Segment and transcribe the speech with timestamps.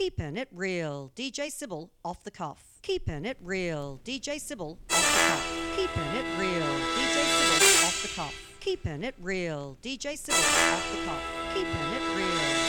[0.00, 1.12] Keeping it real.
[1.14, 2.64] DJ Sybil off the cuff.
[2.80, 4.00] Keeping it real.
[4.02, 5.76] DJ Sybil off the cuff.
[5.76, 6.72] Keeping it real.
[6.96, 8.34] DJ Sybil off the cuff.
[8.60, 9.76] Keeping it real.
[9.82, 11.22] DJ Sybil off the cuff.
[11.52, 12.59] Keeping it real.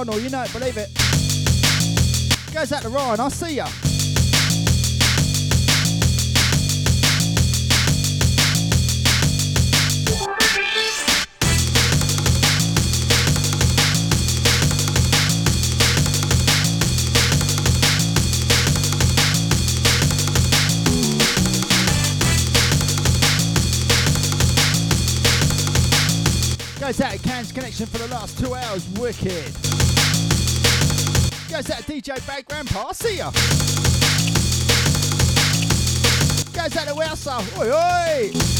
[0.00, 0.88] Of Vinyl, you know it, believe it.
[2.52, 3.66] Goes out to Ryan, I'll see ya.
[26.80, 29.69] Goes out to Cans Connection for the last two hours, wicked.
[31.60, 33.30] Goes out DJ Bad Grandpa, I'll see ya.
[36.52, 38.59] Goes out to Welsa, oi oi!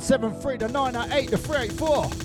[0.00, 2.23] 07973 to 908 to 384.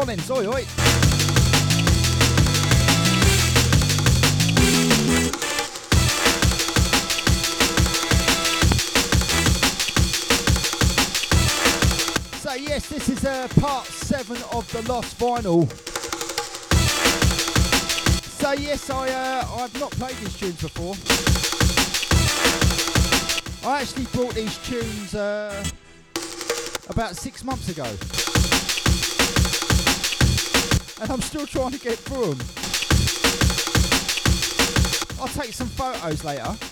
[0.00, 0.64] Collins, oi oi.
[12.38, 15.68] So yes, this is uh, part seven of the Lost Vinyl.
[18.40, 20.94] So yes, I uh, I've not played these tunes before.
[23.70, 25.62] I actually brought these tunes uh,
[26.88, 27.84] about six months ago,
[31.00, 32.46] and I'm still trying to get through them.
[35.20, 36.69] I'll take some photos later.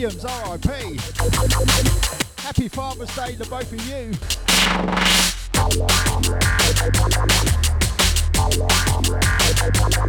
[0.00, 0.98] Williams, RIP.
[2.38, 4.10] Happy Father's Day to both of you.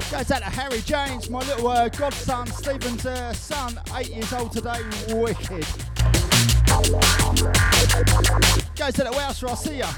[0.09, 4.53] Goes out to Harry James, my little uh, godson, Stephen's uh, son, eight years old
[4.53, 4.79] today.
[5.09, 5.67] Wicked.
[8.77, 9.91] Goes out to Wowser, I see ya.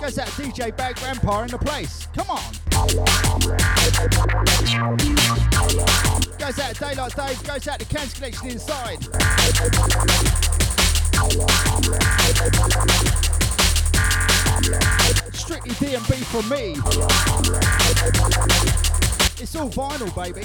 [0.00, 2.08] Goes out to DJ Bad Grandpa in the place.
[2.16, 2.42] Come on.
[6.44, 9.02] Goes out to Daylight Dave, goes out to Cans Connection inside.
[15.34, 16.76] Strictly D&B for me.
[19.40, 20.44] It's all vinyl, baby.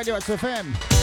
[0.00, 0.99] Radio X FM.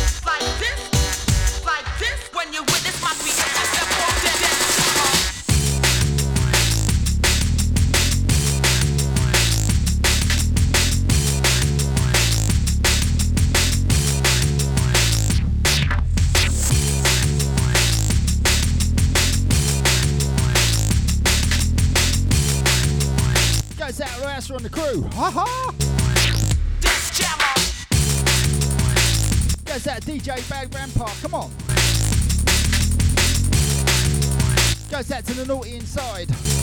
[35.38, 36.57] The naughty inside.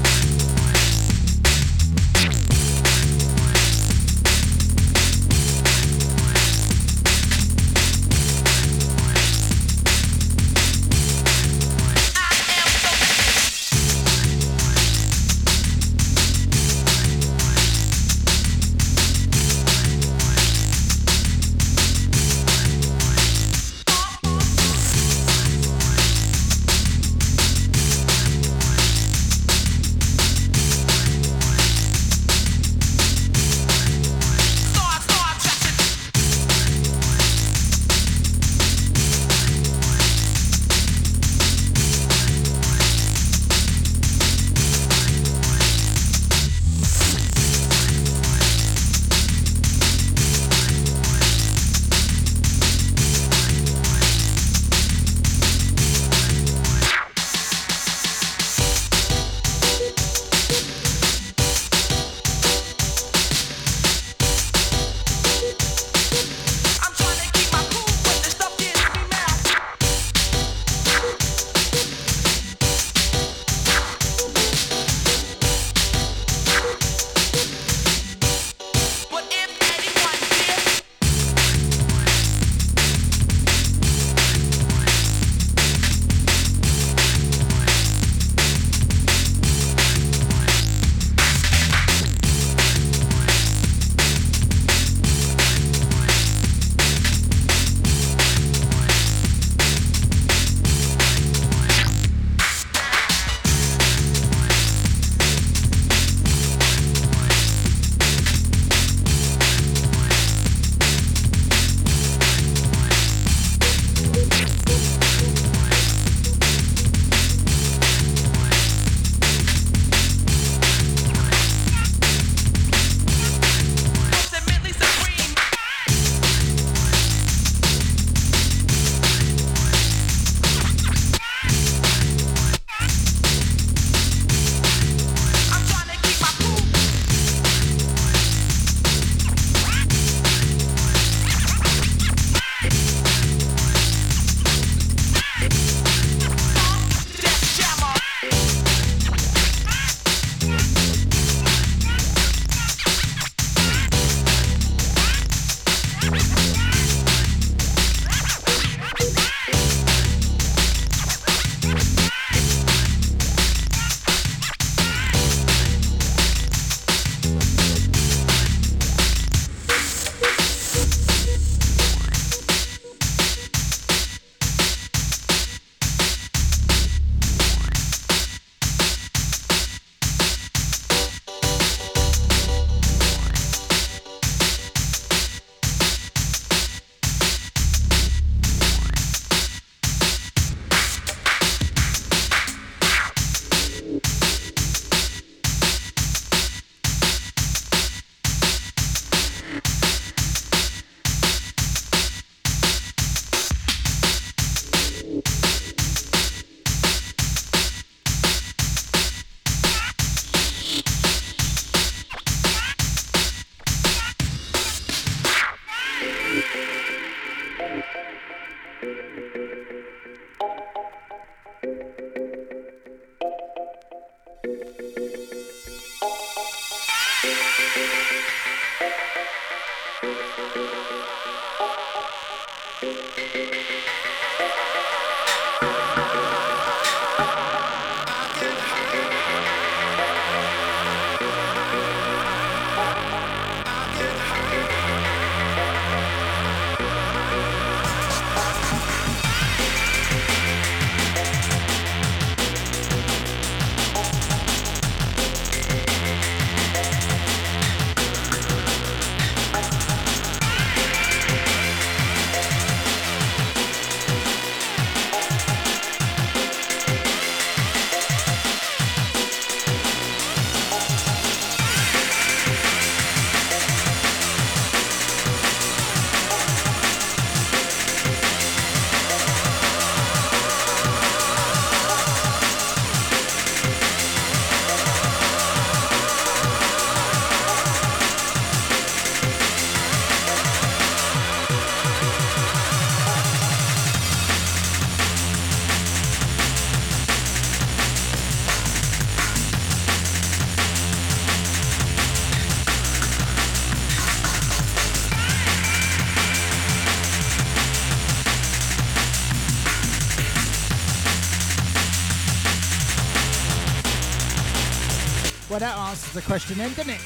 [315.54, 317.00] Well, that answers the question then, doesn't it?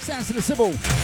[0.00, 0.99] Sounds to the Sybil.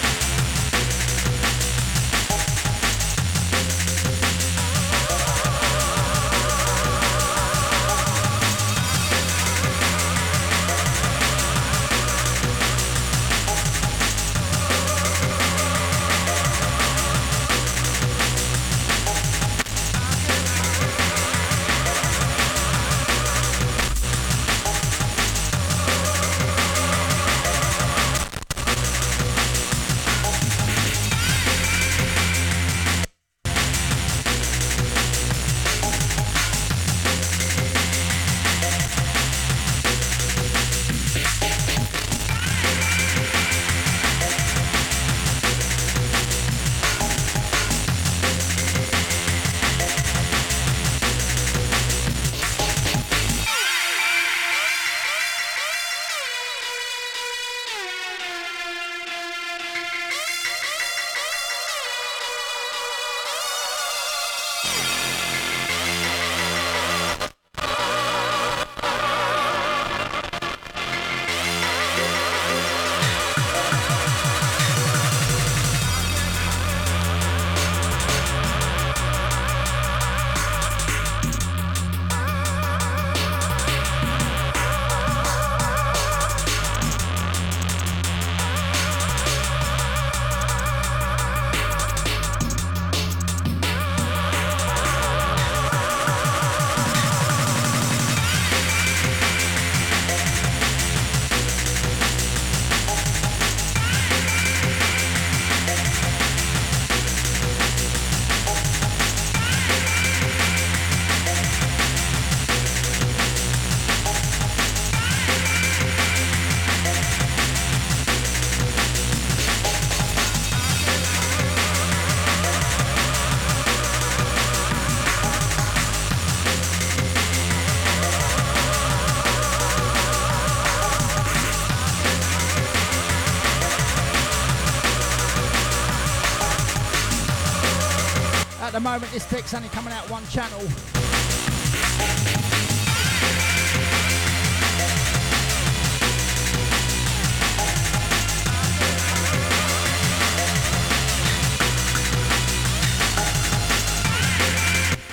[138.87, 140.61] Moment, this deck's only coming out one channel.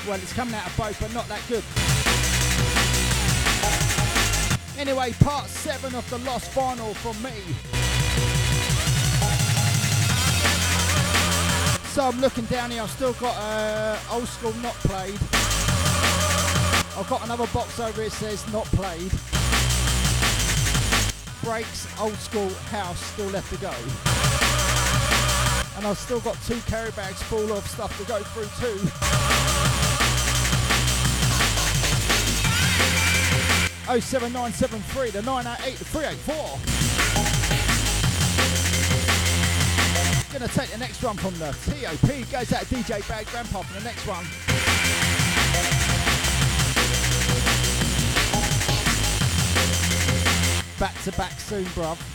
[0.07, 1.63] Well, it's coming out of both, but not that good.
[4.79, 7.82] Anyway, part seven of the Lost Vinyl from me.
[11.93, 15.13] So I'm looking down here, I've still got uh, old school not played.
[16.97, 19.11] I've got another box over here that says not played.
[21.43, 23.69] Breaks old school house still left to go.
[25.77, 28.79] And I've still got two carry bags full of stuff to go through too.
[33.87, 35.11] Oh seven nine seven three.
[35.11, 36.92] the 988, the 384.
[40.33, 42.31] Gonna take the next one from the TOP.
[42.31, 44.25] Goes out DJ Bad Grandpa for the next one.
[50.79, 52.12] Back to back soon, bruv.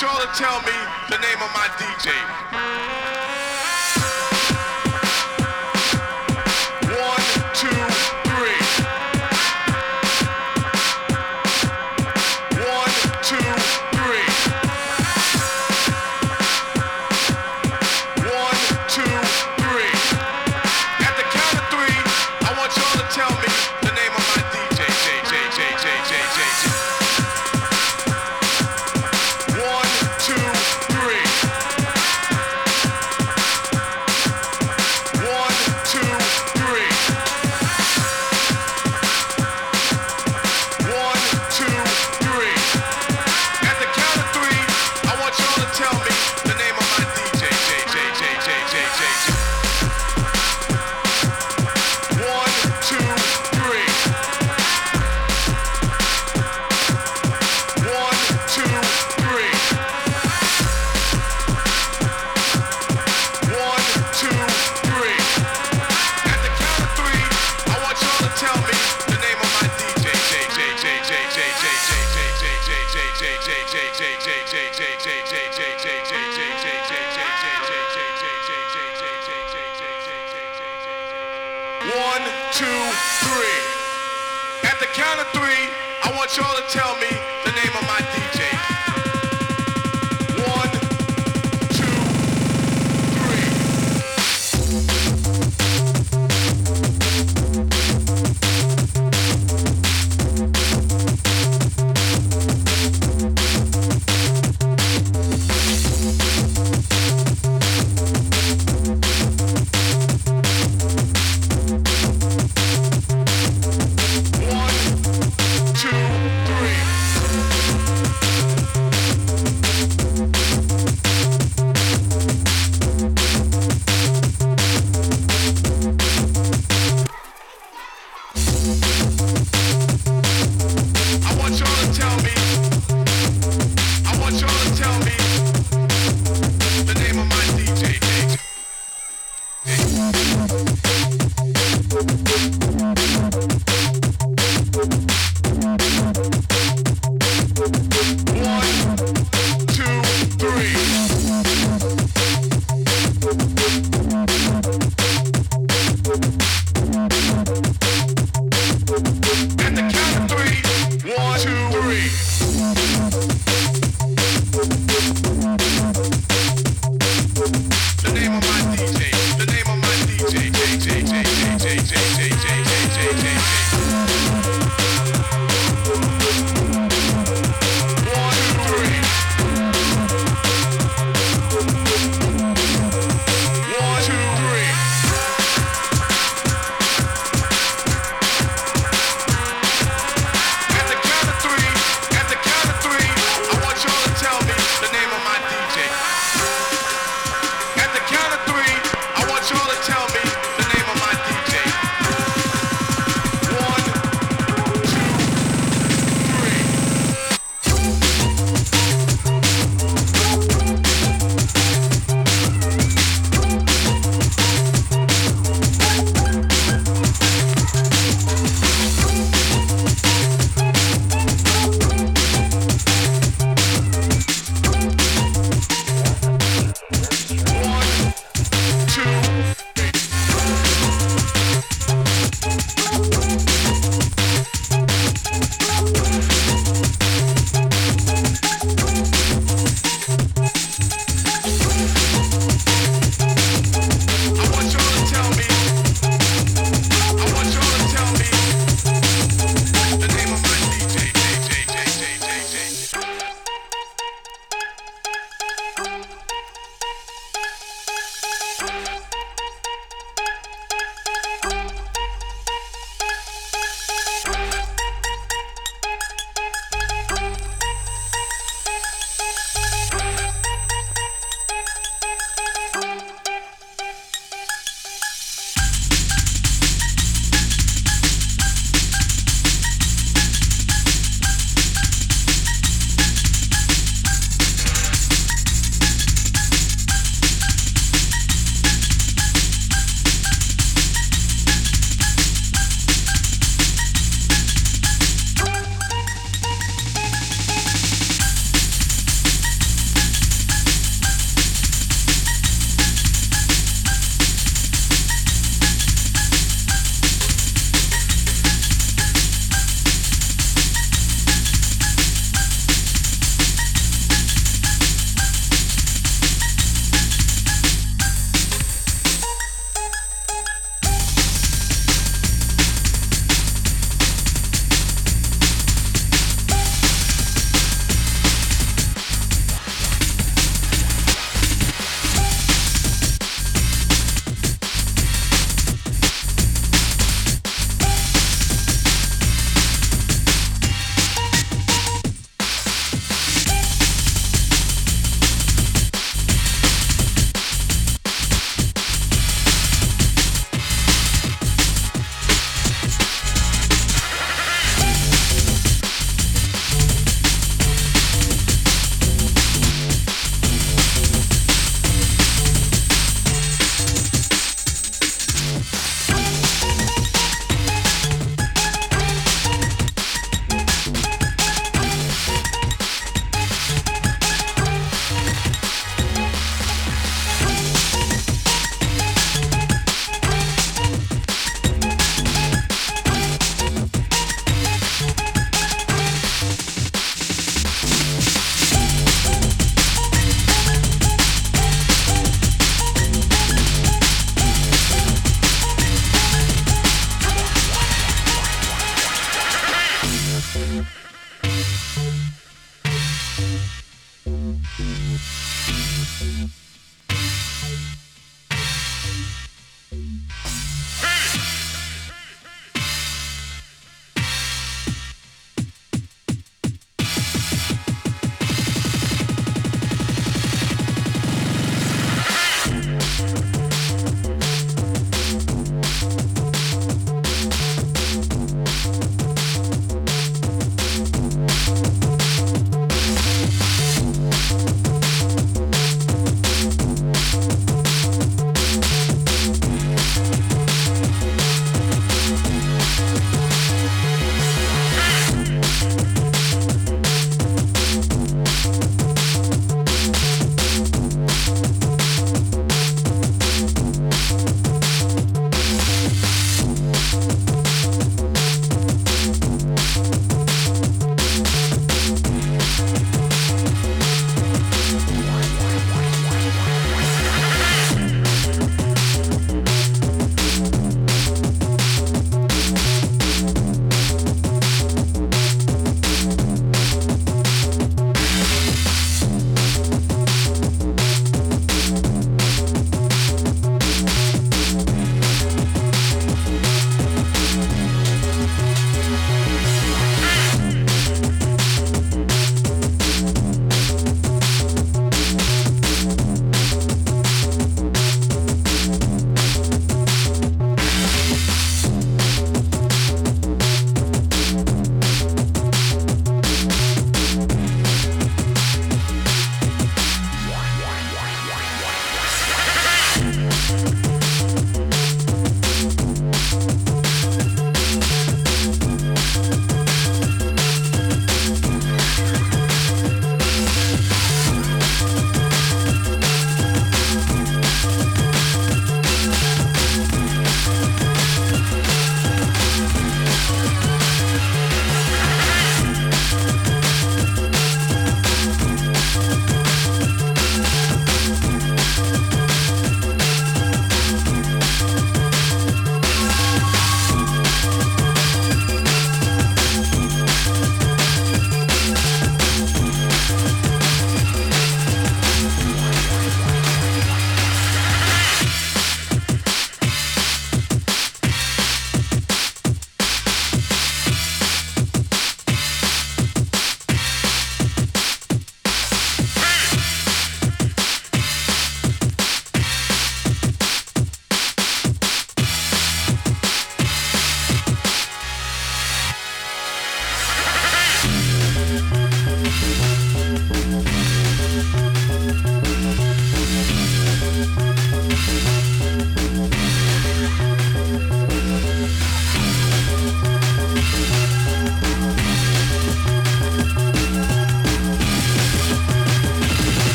[0.00, 0.72] Y'all to tell me
[1.10, 2.31] the name of my DJ.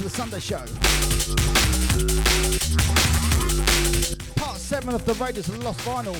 [0.00, 0.58] Of the Sunday Show.
[4.36, 6.14] Part 7 of the Raiders of the Lost Vinyl.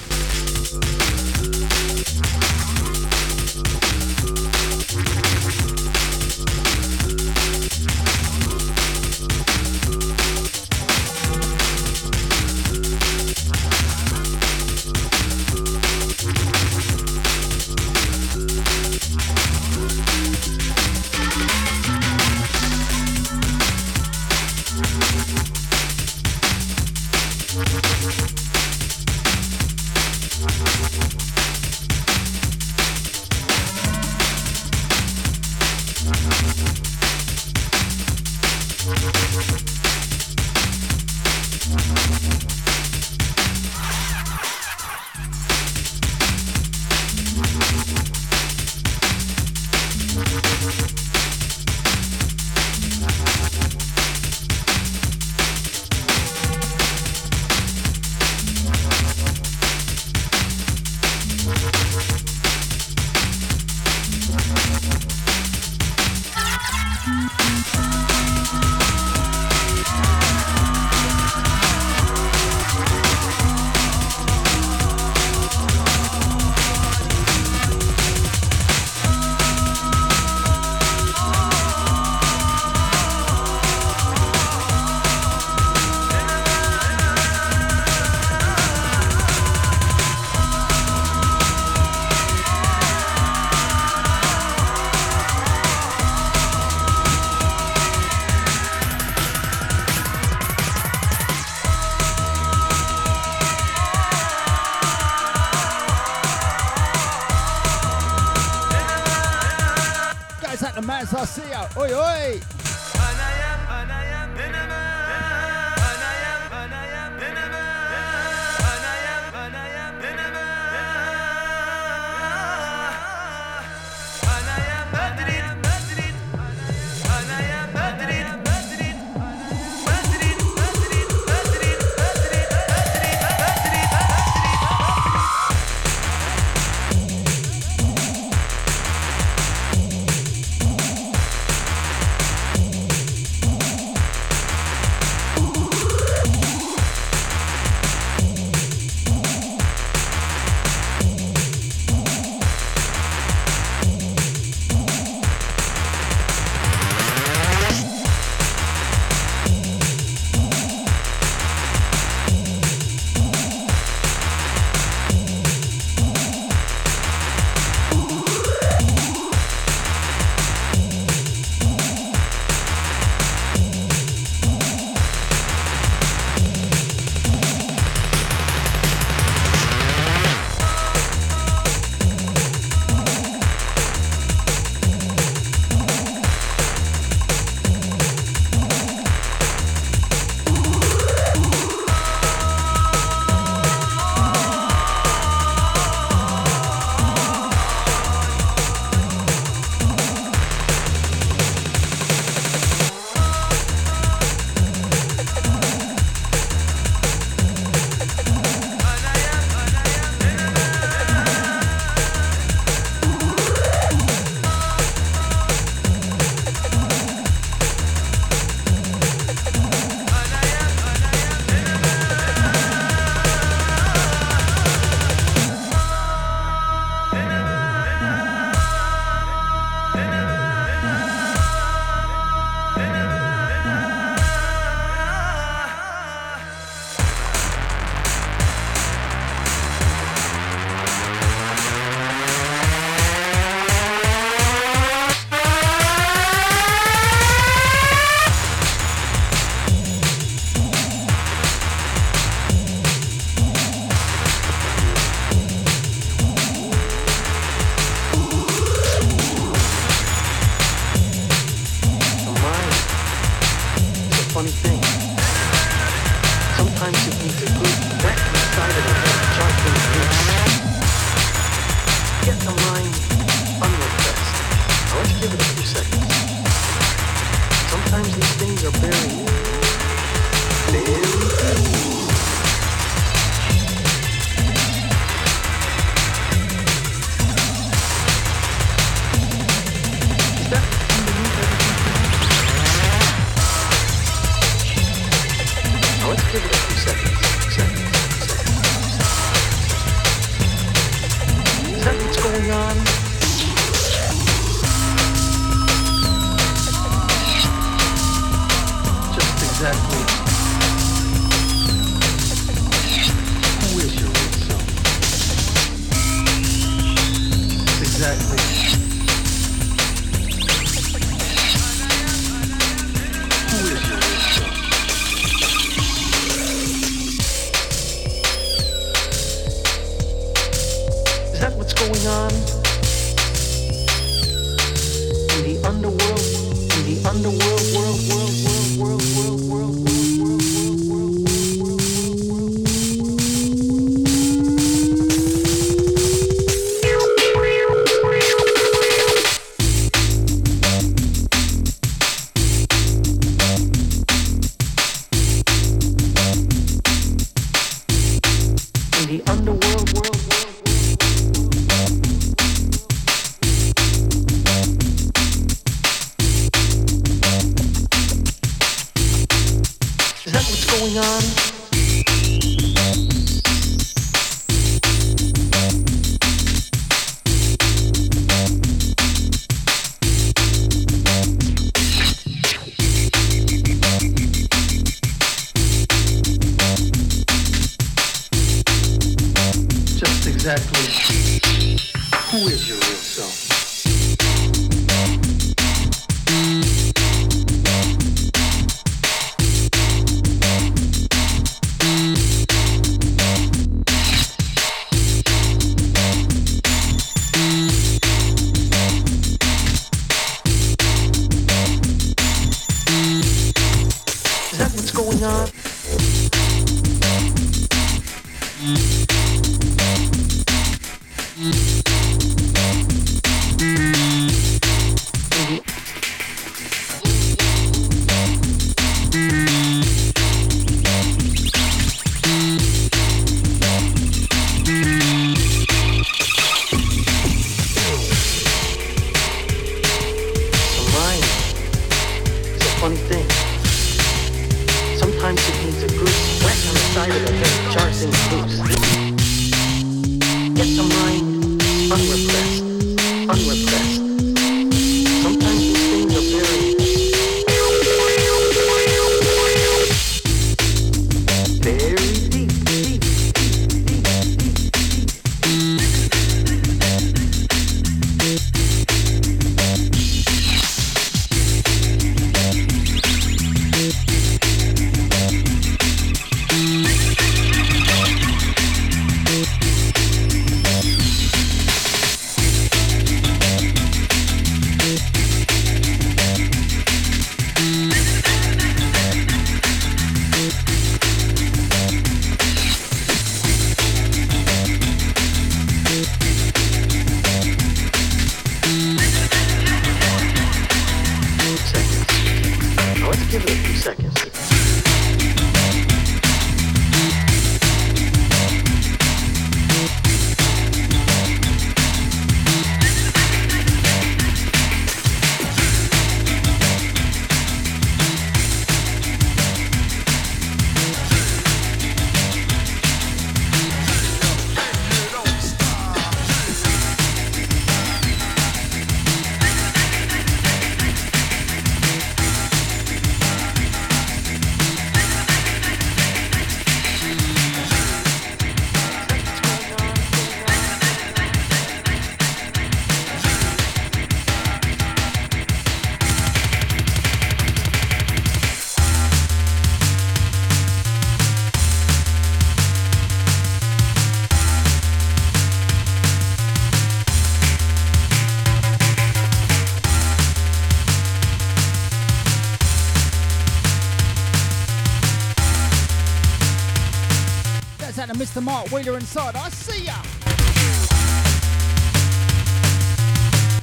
[568.49, 569.36] Mark Wheeler inside.
[569.36, 569.92] I see ya.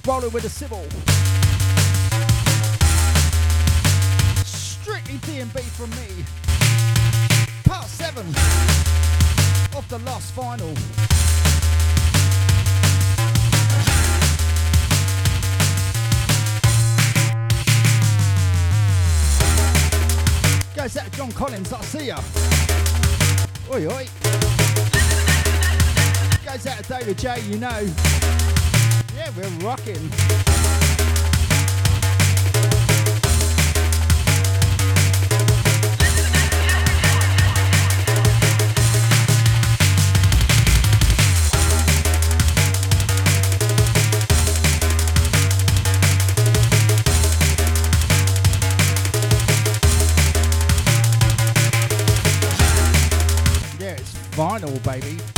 [0.05, 0.85] Rolling with a civil.
[4.45, 6.23] Strictly D&B from me.
[7.63, 8.27] Part seven
[9.75, 10.75] of the Lost Vinyl.
[20.75, 21.73] Goes out John Collins.
[21.73, 22.19] I see ya.
[23.73, 24.44] Oi, oi.
[26.55, 27.93] Goes out to David J, you know.
[29.13, 30.09] Yeah, we're rocking.
[54.37, 55.34] Vinyl, baby.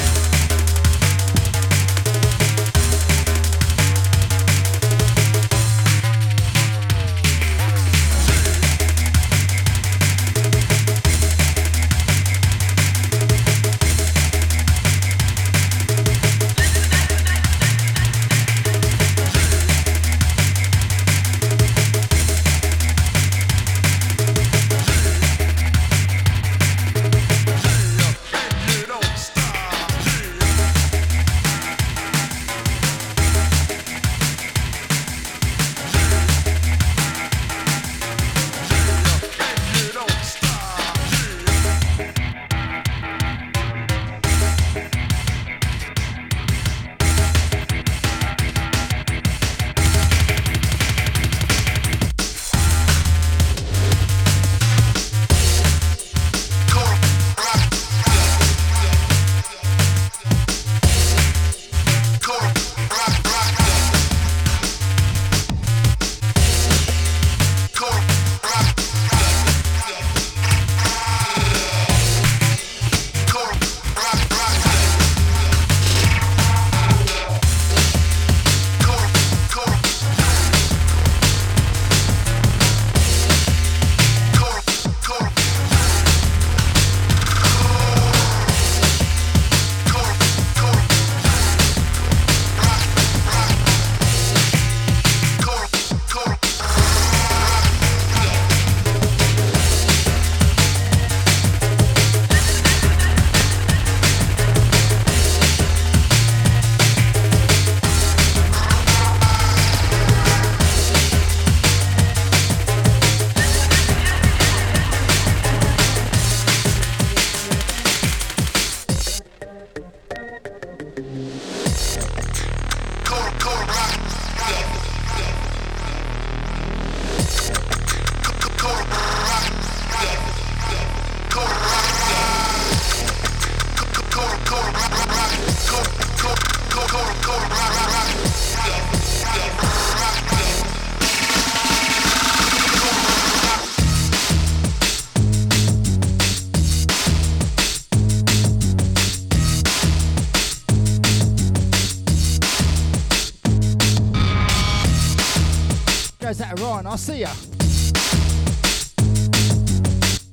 [156.97, 157.29] See ya.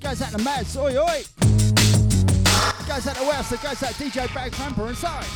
[0.01, 1.23] Goes out to Mads, oi oi.
[2.89, 5.27] Goes out to Wells, so goes out DJ Bad Grandpa inside.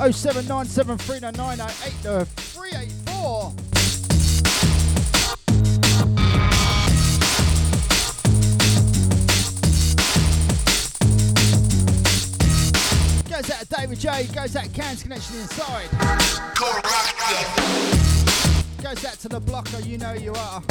[0.00, 0.46] Oh seven
[2.06, 2.26] oh
[14.78, 15.90] goes out to Connection inside.
[18.80, 20.62] Goes out to the blocker, you know you are.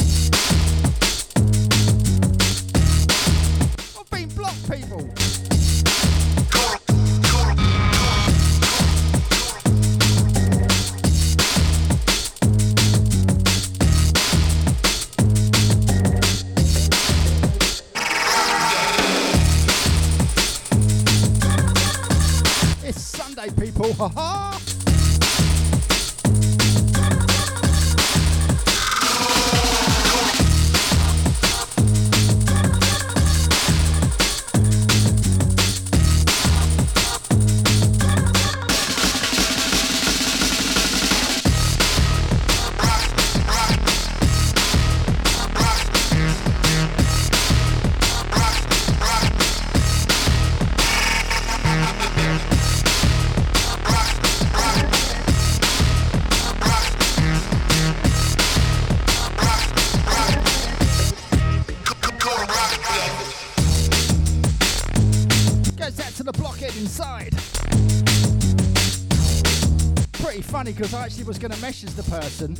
[71.27, 72.55] Was going to message the person.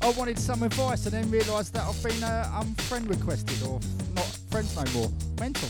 [0.00, 3.78] I wanted some advice and then realised that I've been uh, unfriend requested or
[4.12, 5.08] not friends no more.
[5.38, 5.68] Mental.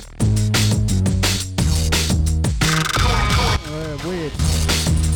[3.68, 5.11] Uh, weird.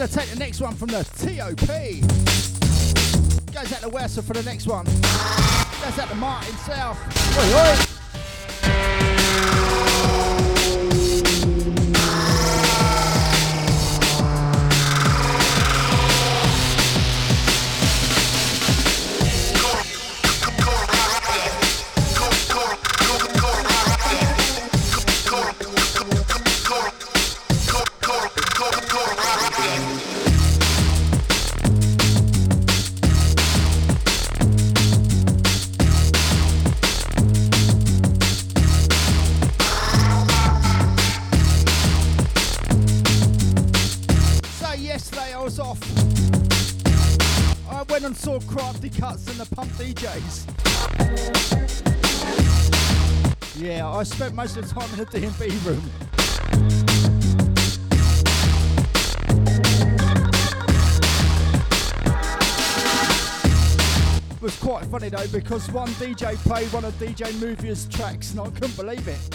[0.00, 1.68] Gonna take the next one from the TOP.
[3.52, 4.86] Goes out to Wesser for the next one.
[4.86, 6.96] Goes out to Martin South.
[7.36, 7.89] Oi, oi.
[54.20, 55.82] Spent most of the time in the D&B room.
[64.30, 68.40] It was quite funny though because one DJ played one of DJ Movier's tracks and
[68.40, 69.29] I couldn't believe it.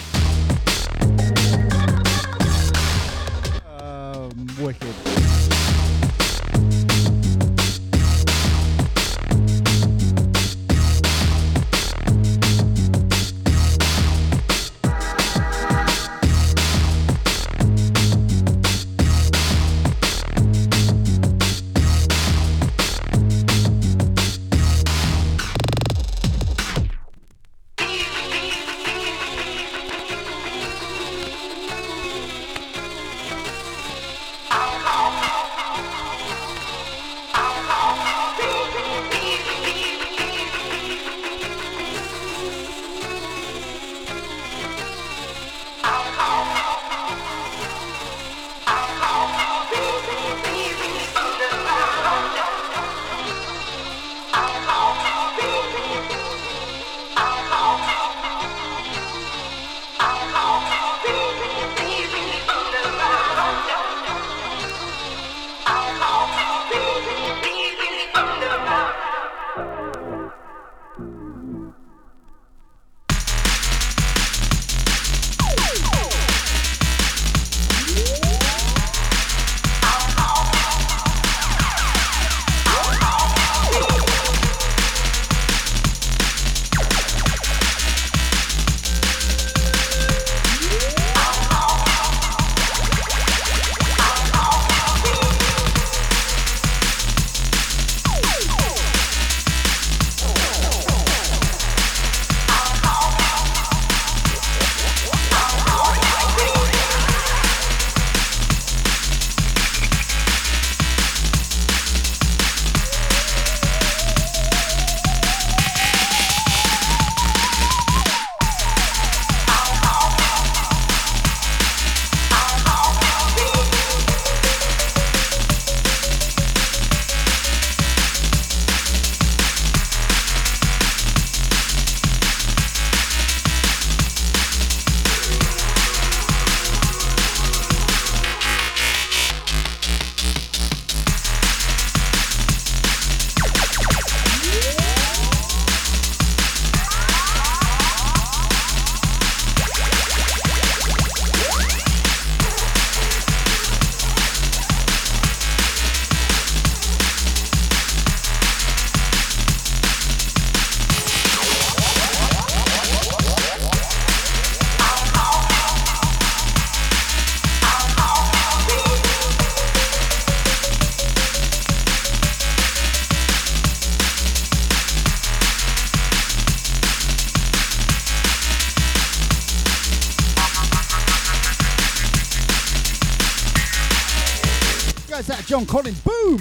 [185.56, 185.98] John Collins.
[186.02, 186.36] Boom!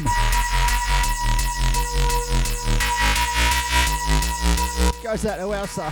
[5.01, 5.89] Goes that to Elsa.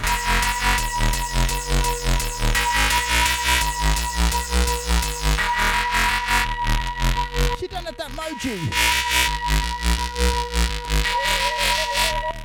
[7.58, 8.74] She done had that moji.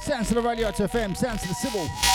[0.01, 2.08] Sounds to the Radioactive FM, sounds to the civil.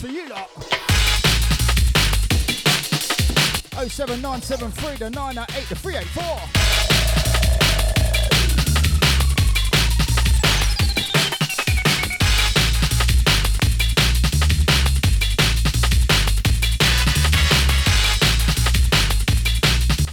[0.00, 0.48] For you lot.
[3.86, 6.22] 07973 to 908 to 384.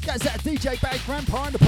[0.06, 1.60] Guys, that DJ Bad Grandpa in the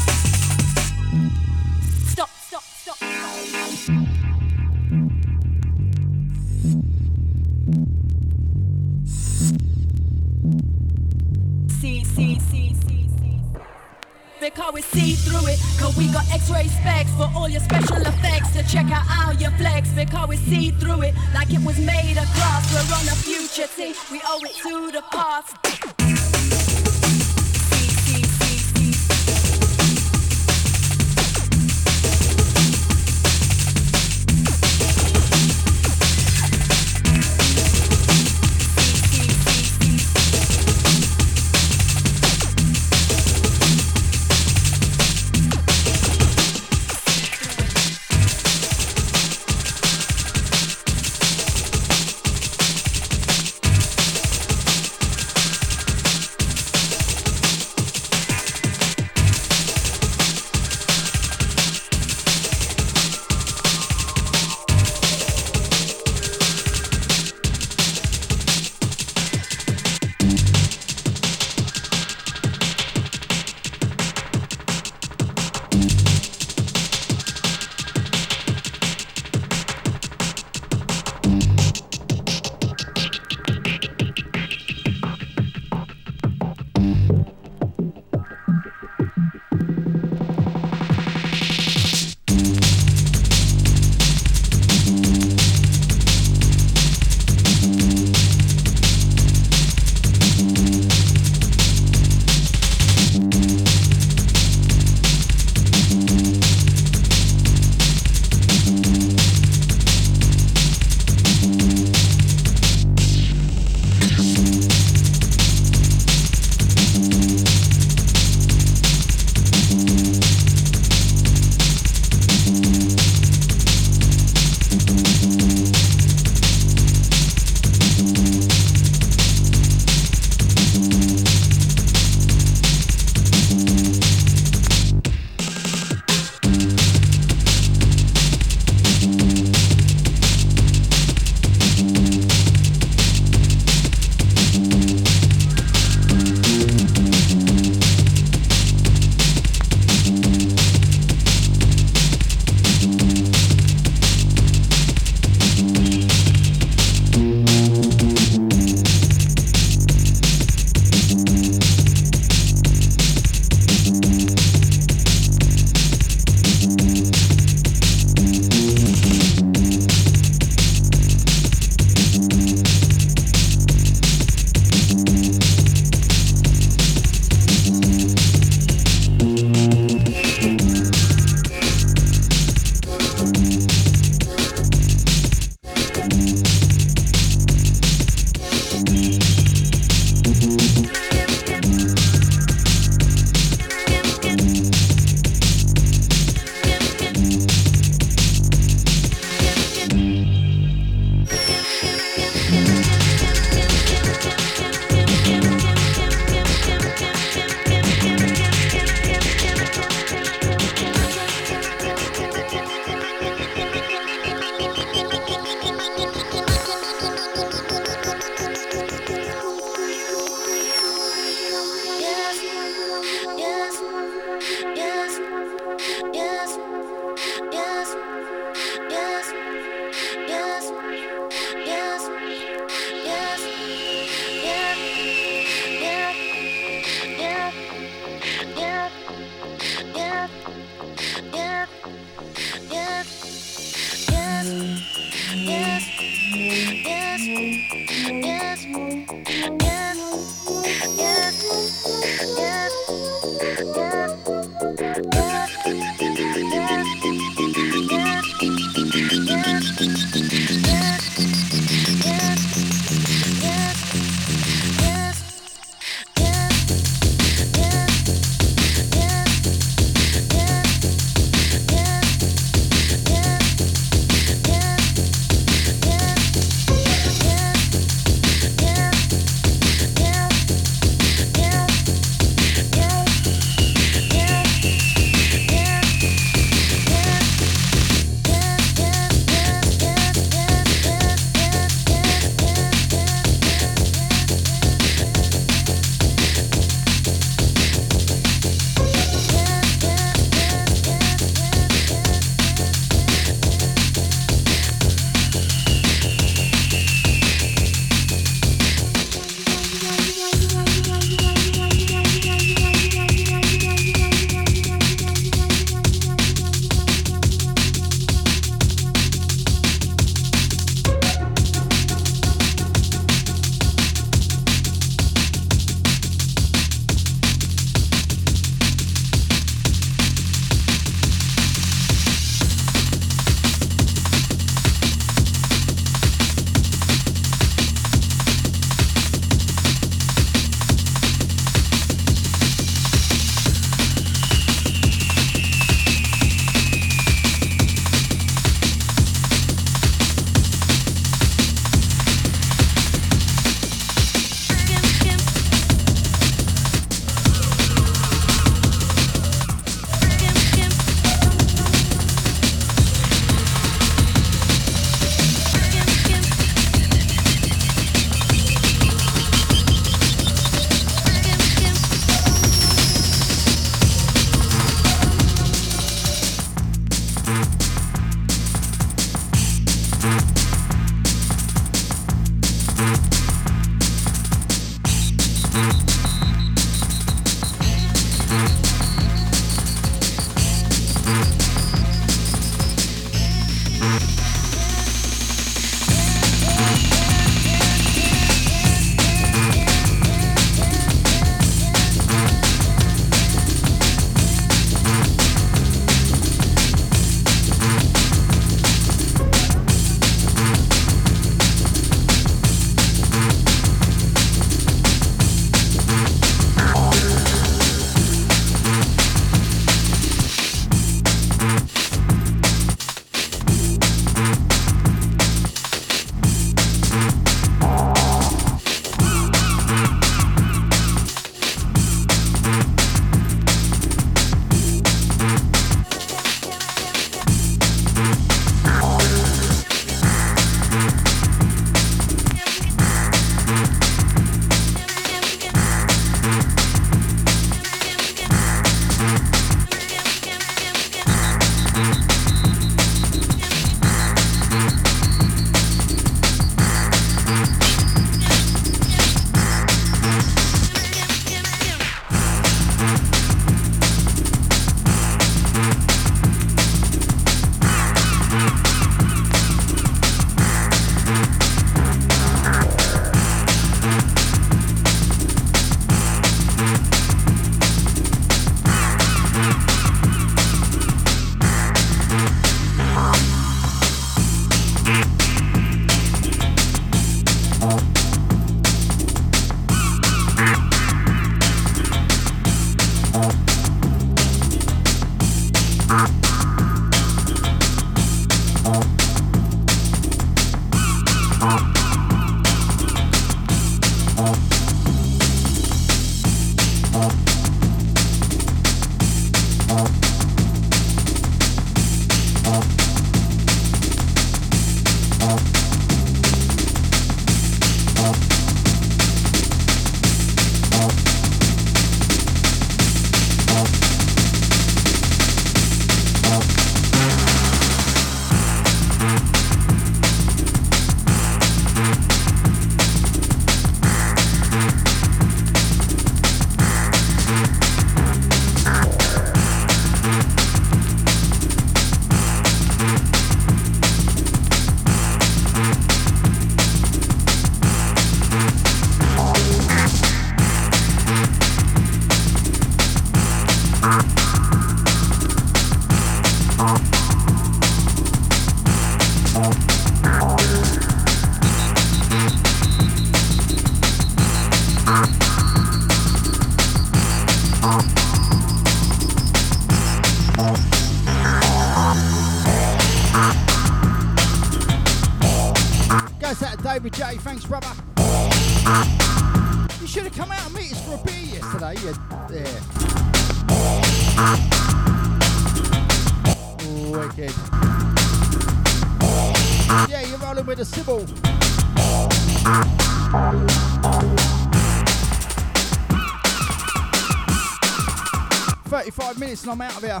[599.52, 600.00] I'm out of here.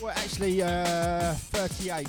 [0.00, 2.08] Well, actually, uh, thirty-eight.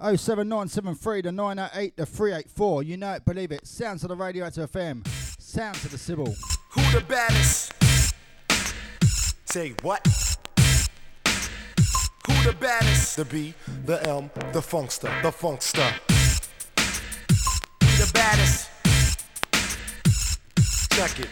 [0.00, 2.82] Oh seven nine seven three the nine eight eight the three eight four.
[2.82, 3.66] You know it, believe it.
[3.66, 5.06] Sounds of the Radioactive FM.
[5.38, 6.34] Sounds of the Sybil.
[6.70, 7.74] Who the baddest?
[9.44, 10.29] Say what?
[12.44, 13.16] The baddest?
[13.16, 13.54] The B,
[13.84, 15.92] the M, the funkster, the funkster.
[17.98, 18.70] The baddest?
[20.90, 21.28] Check it.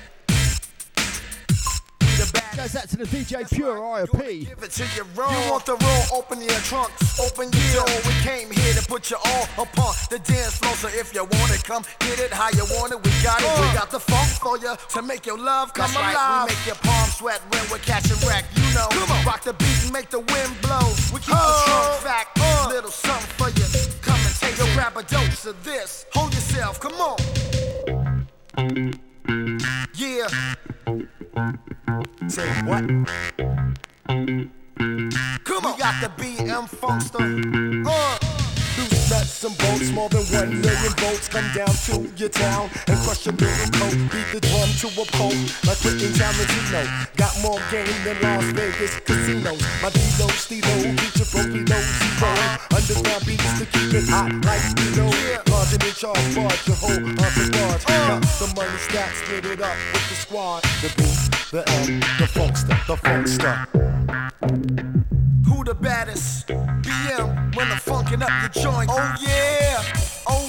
[2.19, 2.57] The baddest?
[2.59, 4.49] Goes out to the DJ Pure IOP.
[4.49, 5.31] Give it to you raw.
[5.31, 6.19] You want the raw?
[6.19, 6.93] Open your trunk,
[7.25, 8.01] open your door.
[8.05, 10.75] We came here to put you all upon the dance floor.
[10.75, 13.03] So if you want it, come get it how you want it.
[13.03, 13.49] We got it.
[13.61, 13.75] We uh.
[13.75, 16.49] got the funk for you to make your love come That's right, alive.
[16.51, 18.45] we make your palms sweat when we're catching wreck.
[18.55, 19.25] You know, come on.
[19.27, 20.87] rock the beat and make the wind blow.
[21.13, 22.39] We keep the trunk fact,
[22.69, 23.67] little something for you.
[24.03, 24.57] Come and take.
[24.57, 26.07] Yo, grab a dose of this.
[26.15, 26.79] Hold yourself.
[26.79, 27.17] Come on.
[29.95, 30.29] Yeah.
[32.29, 32.87] Say what?
[35.45, 35.73] Come on.
[35.73, 37.85] We got the BM Funkster.
[37.85, 38.28] Uh.
[39.09, 43.25] Nuts and bolts, more than one million volts come down to your town and crush
[43.25, 43.97] your little coat.
[44.13, 45.33] Beat the drum to a pulp
[45.65, 46.85] like Quentin Tarantino.
[47.17, 49.63] Got more game than Las Vegas casinos.
[49.81, 52.33] My D-Lo, Stilo, feature from below zero.
[52.69, 55.09] Underground beats to keep it hot like Dino.
[55.49, 57.85] Larger than Charles Barge, your whole entourage.
[57.89, 58.07] Uh.
[58.13, 60.63] Count the money stack, split it up with the squad.
[60.85, 61.05] The B,
[61.49, 63.57] the M, the funkster, the funkster.
[65.49, 66.49] Who the baddest?
[66.49, 68.89] BM when I'm funkin' up the joint.
[68.93, 69.83] Oh yeah,
[70.29, 70.48] oh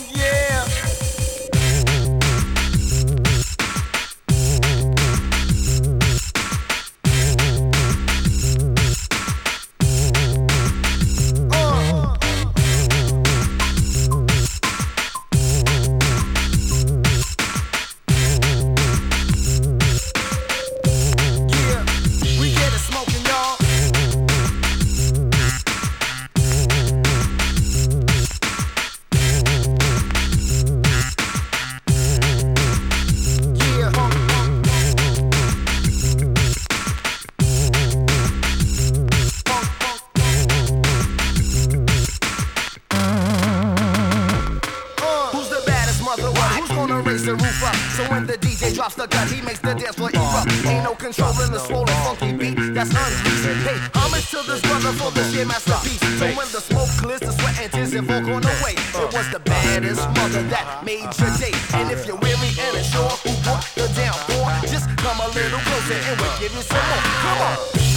[48.99, 50.51] the cut, he makes the dance floor erupt.
[50.67, 53.63] Ain't no control in the swollen funky beat that's unleashed.
[53.63, 56.03] Hey, homage to this brother for the shit masterpiece.
[56.19, 58.75] So when the smoke clears, the sweat and tears have all gone away.
[58.75, 61.55] It was the baddest mother that made your day.
[61.79, 65.95] And if you're weary and unsure who brought the downpour, just come a little closer
[65.95, 67.03] and we'll give you some more.
[67.23, 67.88] Come on.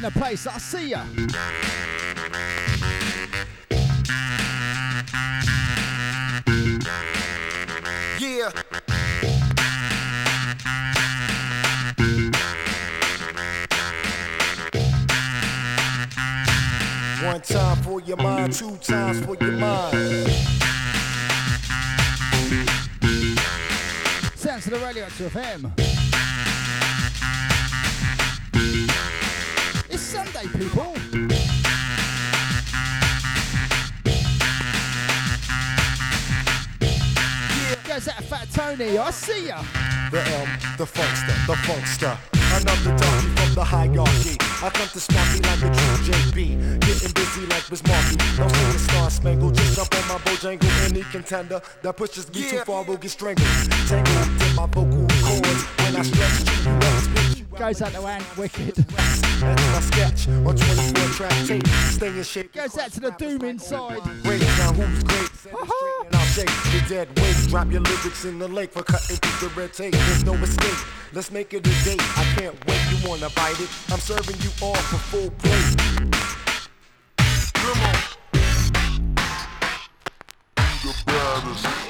[0.00, 0.46] In the place.
[0.46, 1.04] I see ya.
[8.18, 8.50] Yeah.
[17.22, 20.30] One time for your mind, two times for your mind.
[24.34, 25.99] Sounds to the Radioactive FM.
[30.10, 30.92] Sunday, people.
[37.86, 38.98] Goes out Fat Tony.
[38.98, 39.62] I see ya.
[40.10, 42.18] The M, the funkster, the funkster.
[42.56, 44.36] Another donkey from the hierarchy.
[44.60, 46.80] I come to sparky like a true JB.
[46.80, 48.16] Getting busy like Miss Marky.
[48.36, 49.54] No sing the star spangled.
[49.54, 50.90] Just jump on my bojangle.
[50.90, 53.46] Any contender that pushes me too far will get strangled.
[53.86, 55.62] Tangled in my vocal cords.
[55.78, 57.39] When I stretch you, I spit you out.
[57.58, 58.74] Goes out to Ant Wicked.
[58.76, 61.66] That's my sketch on 24 track tape.
[61.66, 62.52] Stay in shape.
[62.52, 64.00] Goes out to the Doom inside.
[66.32, 67.36] Shake dead weight.
[67.48, 69.92] Drop your lyrics in the lake for cutting through the red tape.
[69.92, 70.86] There's no escape.
[71.12, 72.00] Let's make it a date.
[72.18, 72.80] I can't wait.
[72.90, 73.68] You wanna bite it?
[73.90, 75.76] I'm serving you all for full plate.
[77.54, 77.96] Come on.
[80.82, 81.89] The baddest.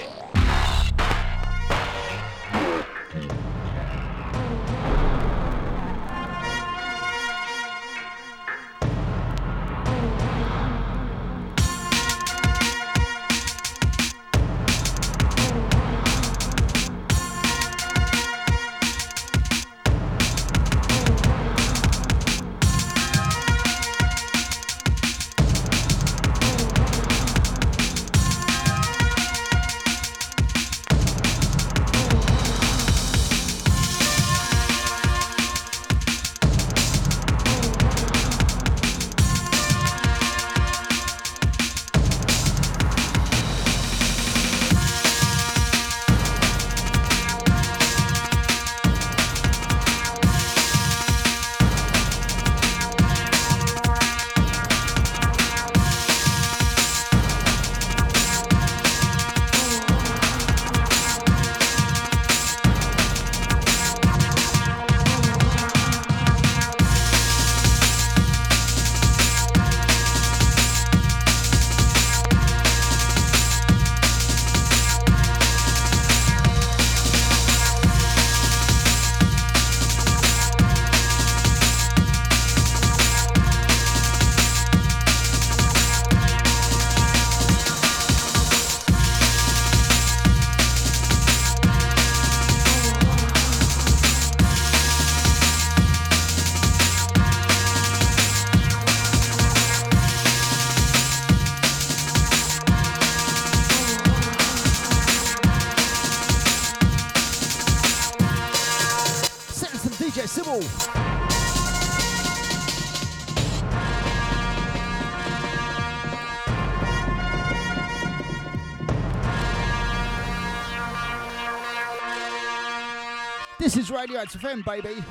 [124.20, 125.02] Radio FM, baby.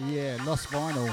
[0.00, 1.06] Yeah, lost vinyl.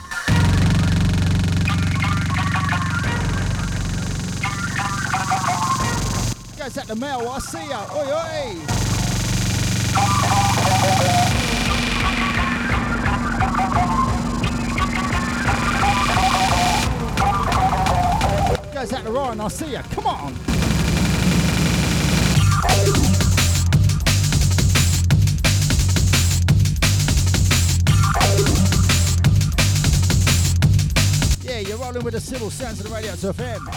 [6.57, 7.85] Goes out the mail, I see ya.
[7.93, 8.55] Oi, oi.
[18.73, 19.83] Goes out to Ryan, I see ya.
[19.91, 20.54] Come on.
[32.45, 33.74] Rolling with the civil sounds of the Radioactive FM.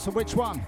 [0.00, 0.59] So which one?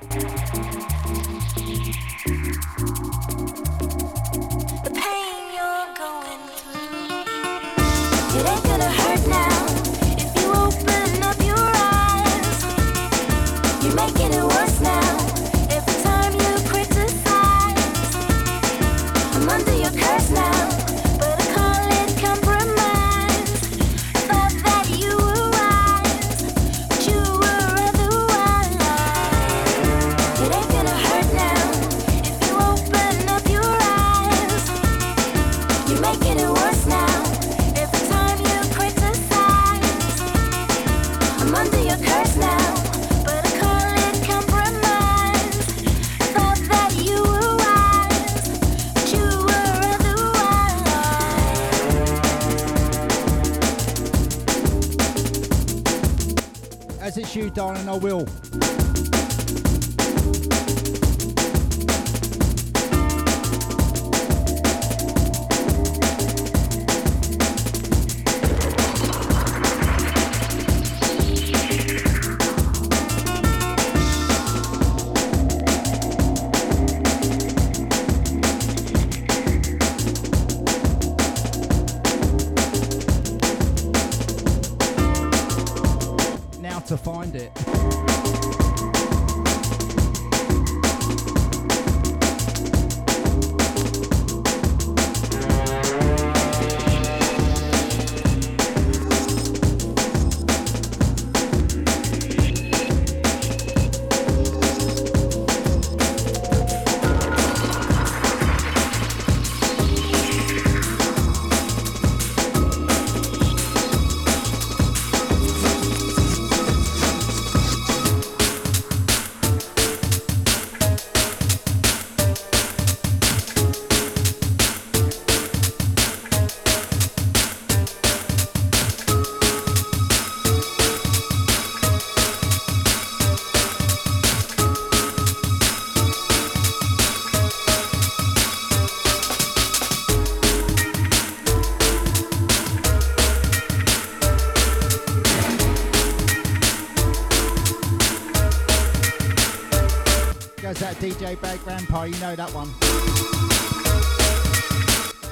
[150.81, 152.69] DJ Bad Grandpa, you know that one.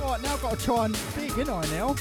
[0.03, 1.95] Alright, now I've got to try and dig, in I now?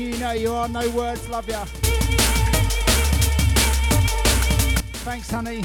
[0.00, 0.68] you, know you are.
[0.68, 1.64] No words, love ya.
[5.04, 5.62] Thanks, honey.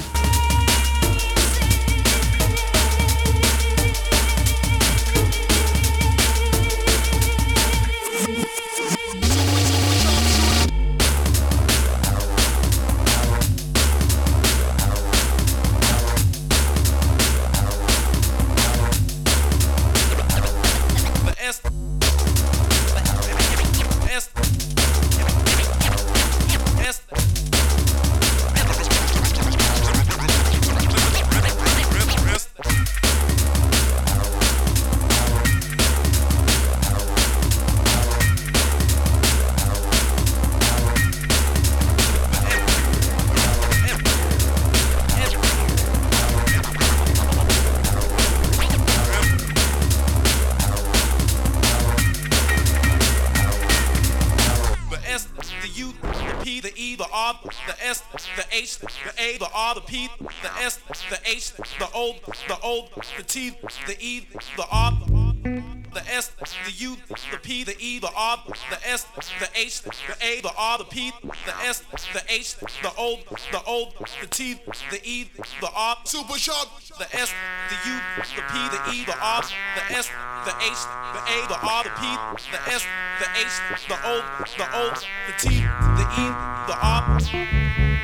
[74.20, 74.54] The T,
[74.90, 75.30] the E,
[75.60, 76.68] the R, super sharp,
[76.98, 77.32] the S,
[77.70, 80.08] the U, the P, the E, the R, the S,
[80.44, 80.82] the H,
[81.14, 82.02] the A, the R, the P,
[82.50, 82.84] the S,
[83.20, 84.22] the H, the O,
[84.58, 84.90] the O,
[85.26, 86.26] the T, the E,
[86.66, 87.95] the R.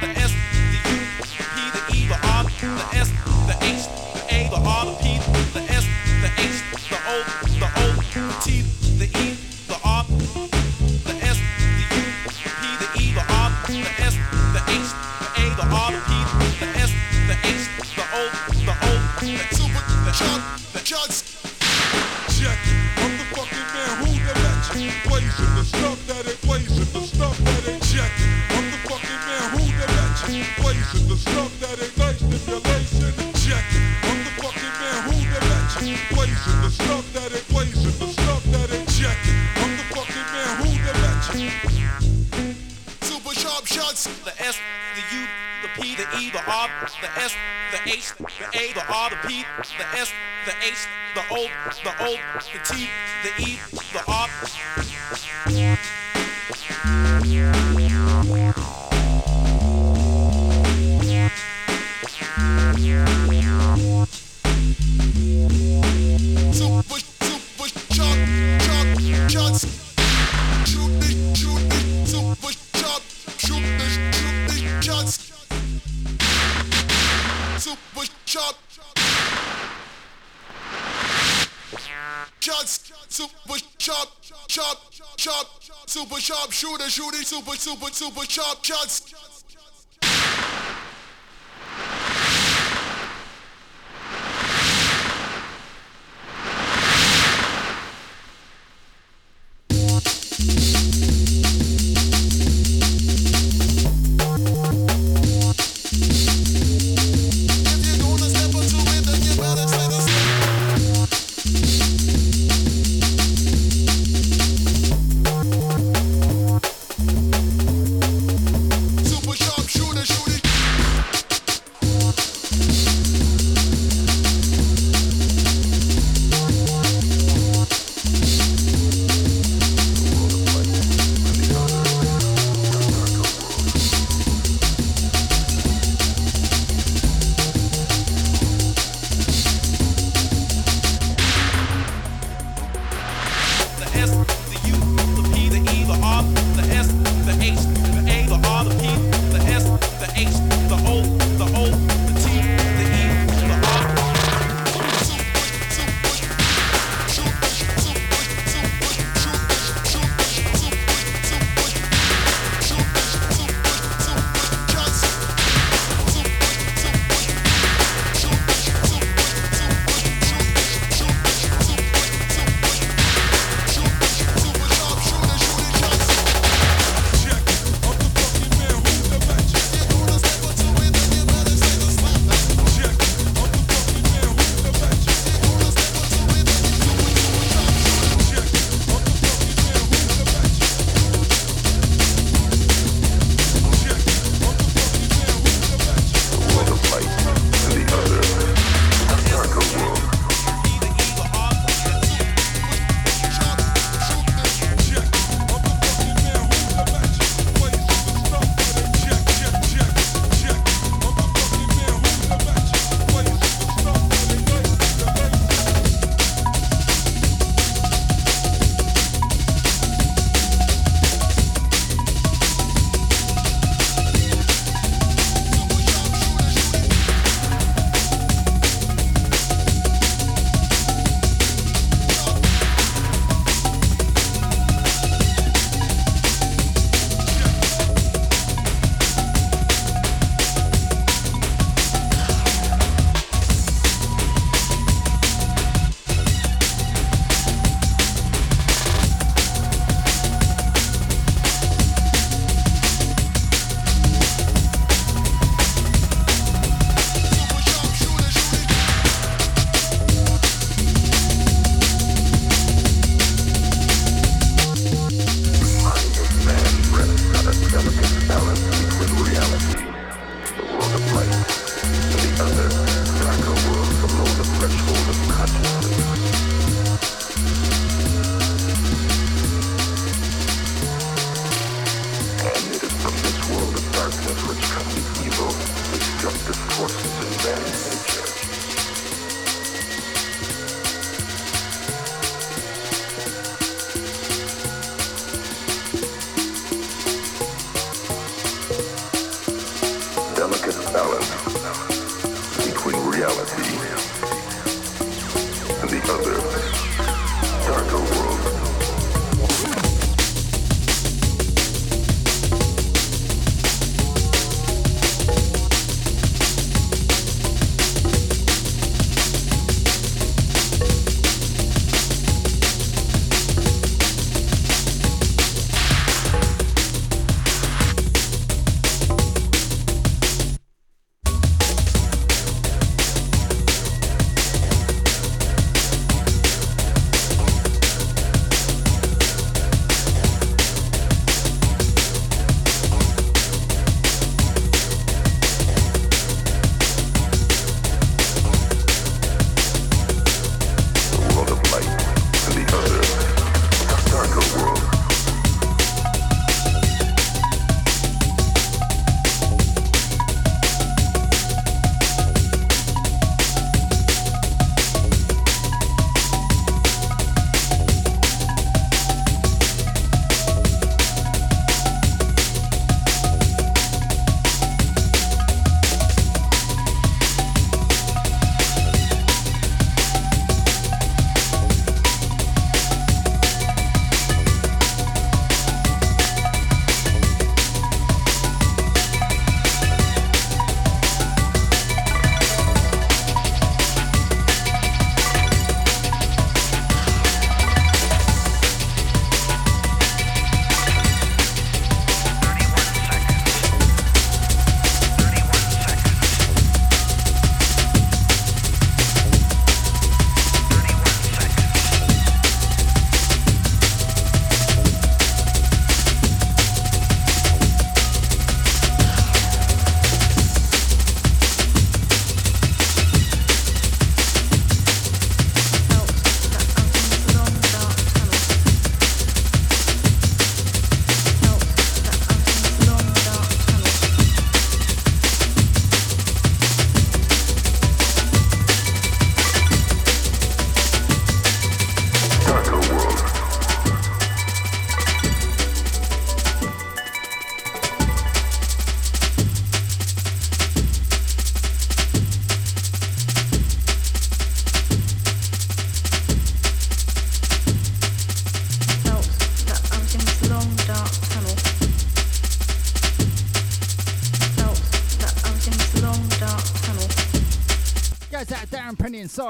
[88.62, 89.01] Backyard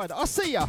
[0.02, 0.12] side.
[0.12, 0.66] I'll see ya.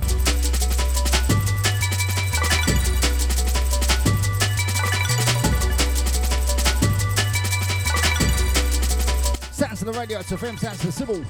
[9.51, 11.23] Sounds of the radio, it's FM, sounds of the Sybil.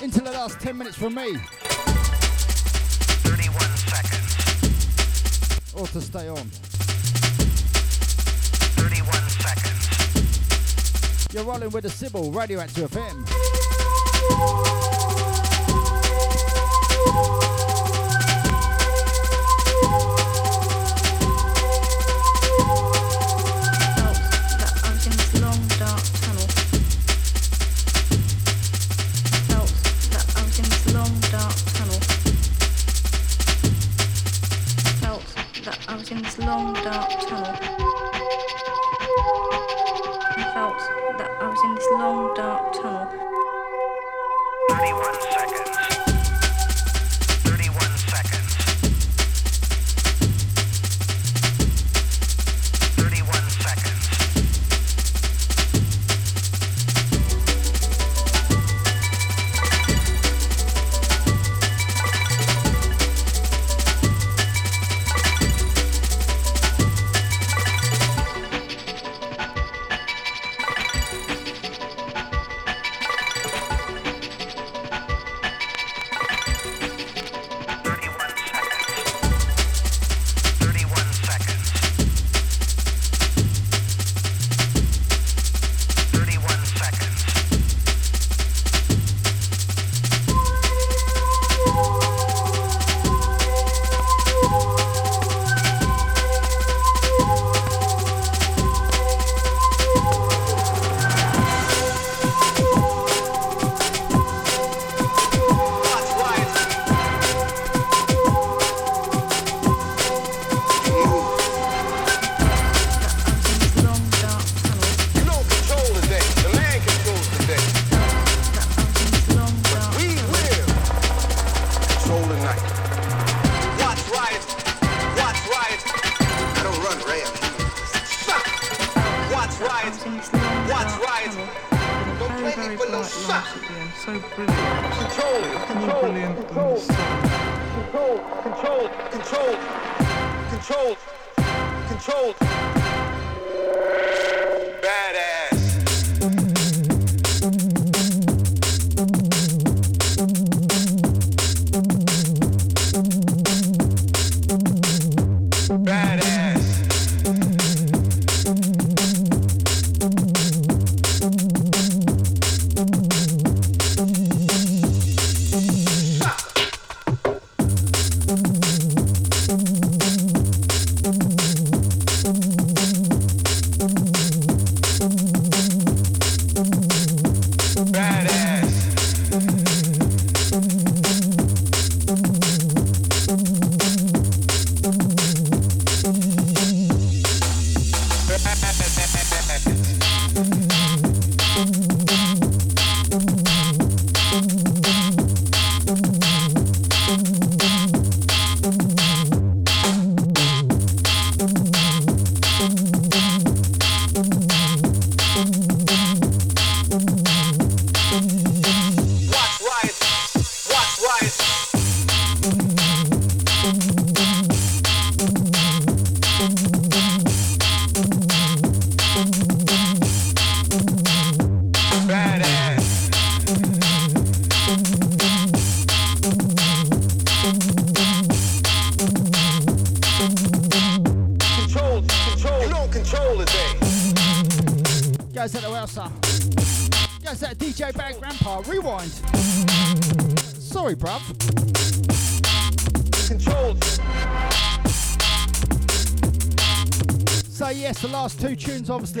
[0.00, 1.36] into the last 10 minutes from me.
[3.24, 4.36] 31 seconds.
[5.74, 6.67] Or to stay on.
[11.32, 14.97] You're rolling with the Sybil, Radioactive FM.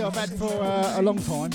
[0.00, 1.47] I've had for uh, a long time.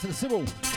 [0.00, 0.67] To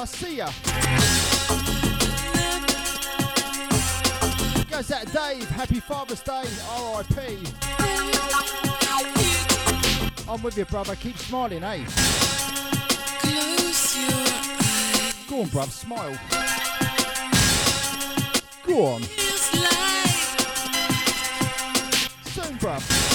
[0.00, 0.02] inside.
[0.02, 0.46] I see ya.
[4.70, 6.44] Goes out Dave, happy Father's Day,
[6.96, 7.46] RIP.
[10.28, 10.96] I'm with you, brother.
[10.96, 11.84] Keep smiling, eh?
[13.18, 15.14] Close your eyes.
[15.28, 16.18] Go on, bruv, smile.
[18.66, 19.02] Go on.
[22.32, 23.09] Soon, bruv.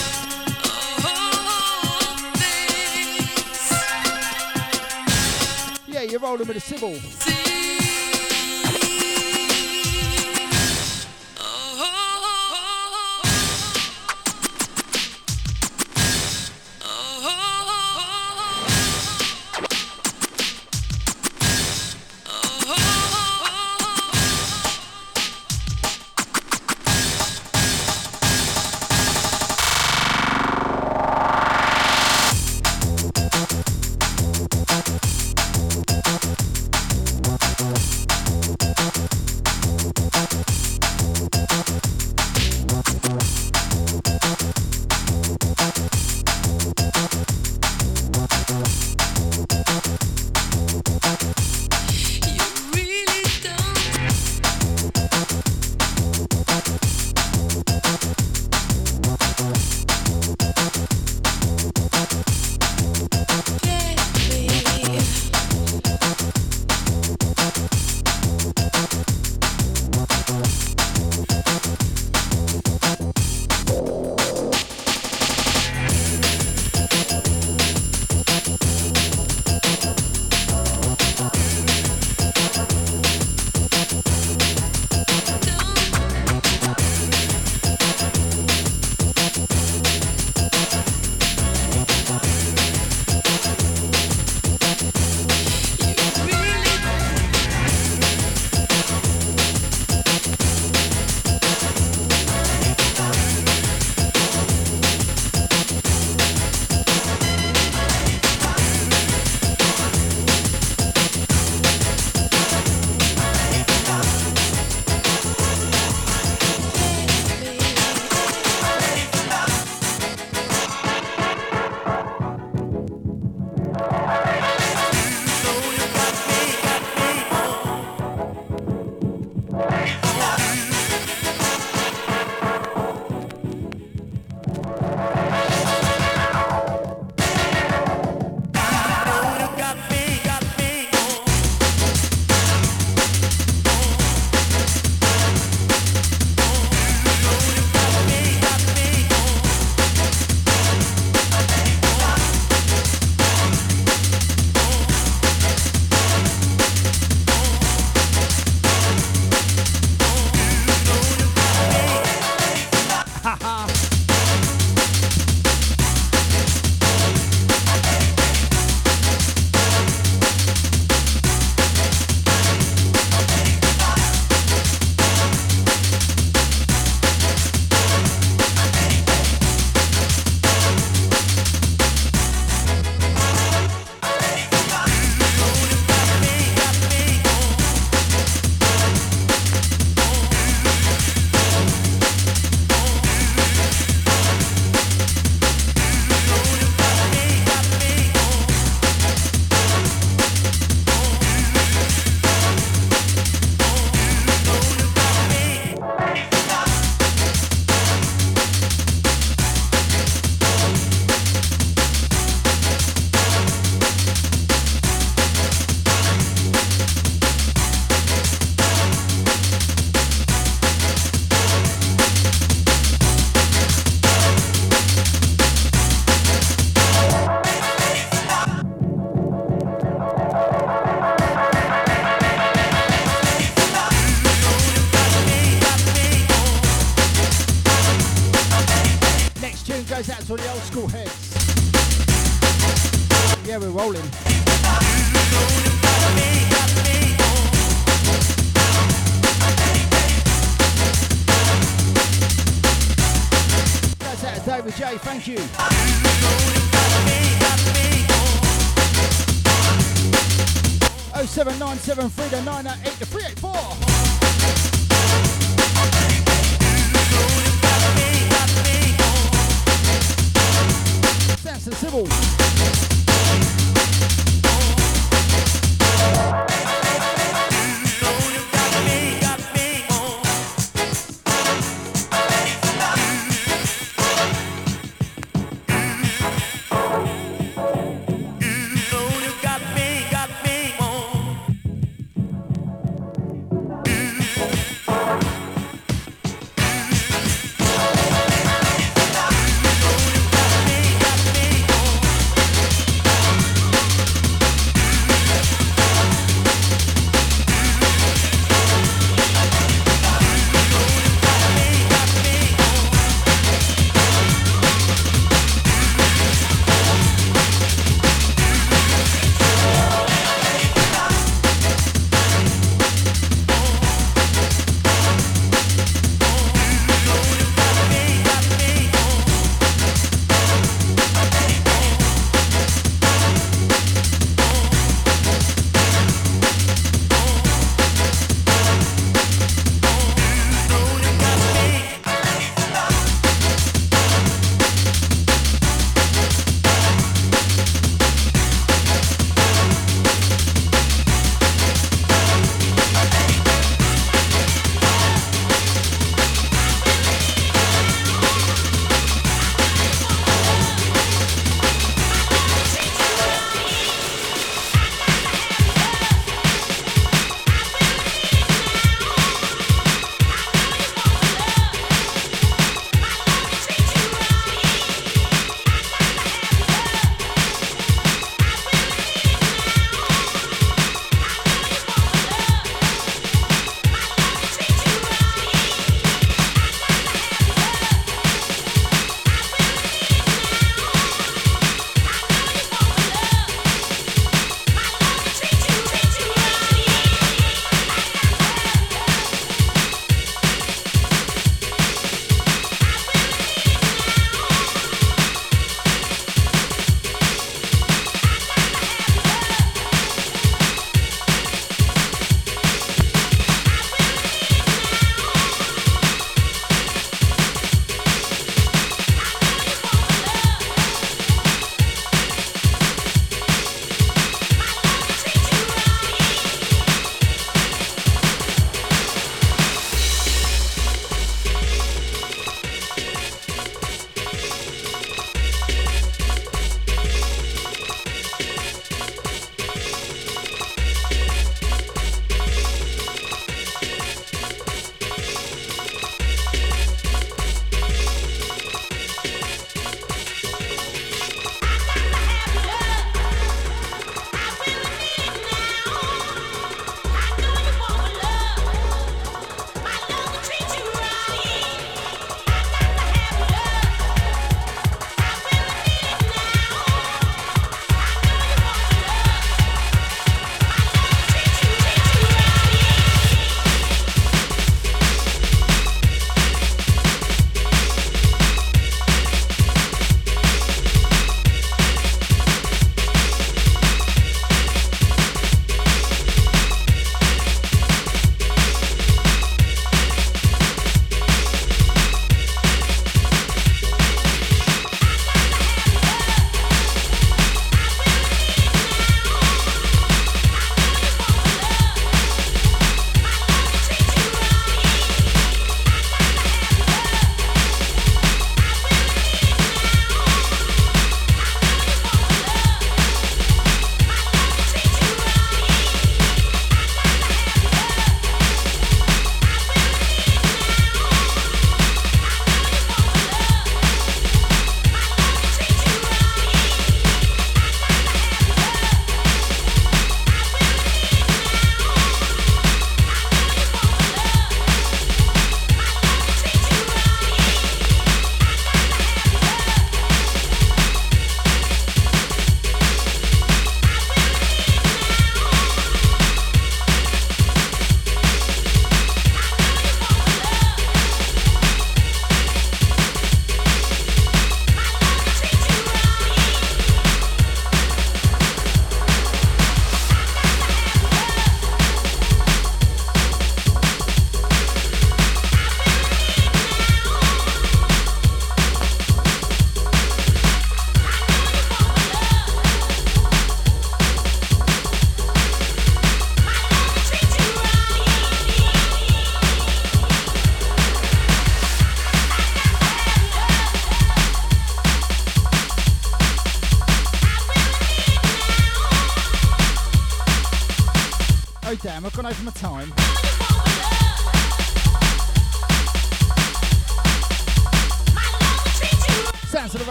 [6.15, 7.44] You're rolling with a Sybil.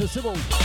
[0.00, 0.57] Of Sybil.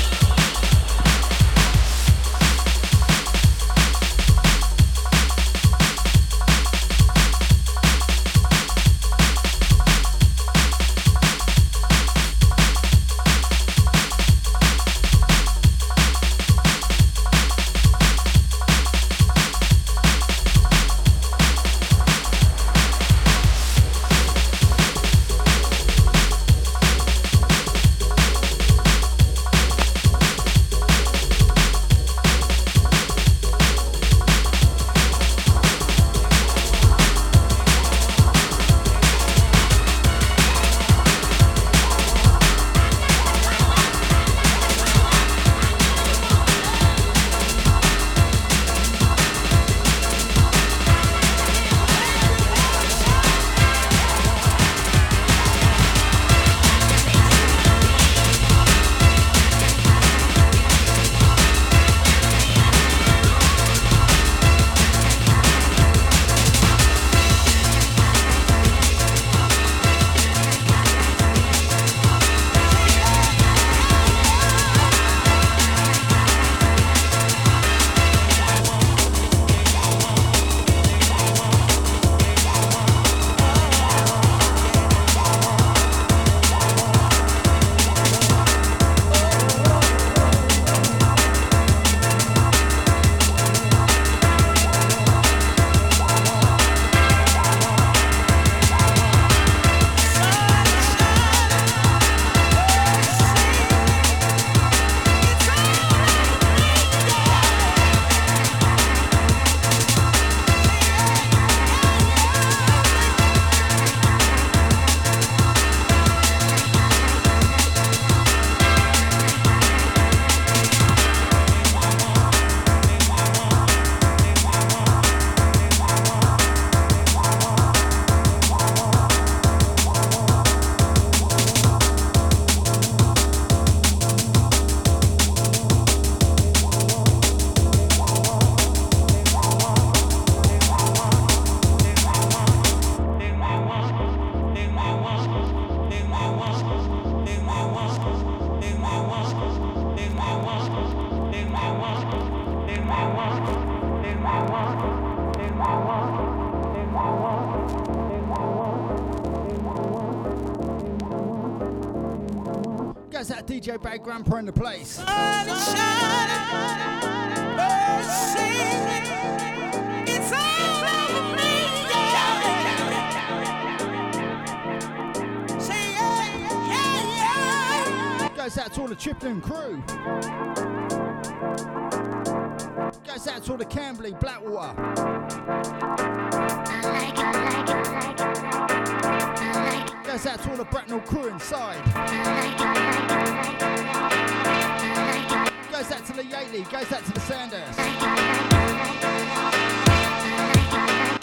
[196.54, 197.76] Yateley, goes out to the Sanders.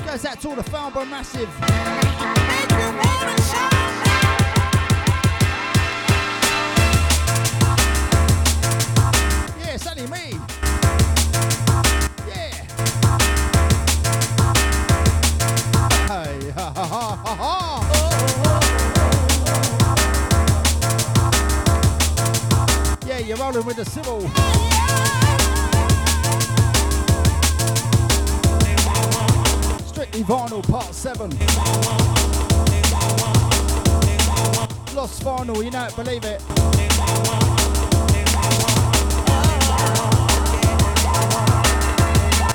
[0.05, 1.48] Goes out to all the Farnborough Massive.
[9.59, 10.39] Yeah, only me.
[23.66, 24.20] With the civil.
[29.86, 31.30] Strictly Vinyl Part 7.
[34.96, 36.40] Lost Vinyl, you know it, believe it.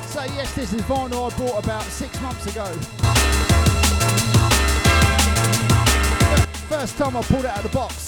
[0.07, 2.65] So yes, this is vinyl I bought about six months ago.
[6.67, 8.04] First time I pulled it out of the box.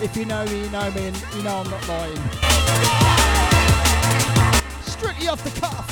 [0.00, 2.16] If you know me, you know me, and you know I'm not lying.
[4.82, 5.87] Strictly off the cuff.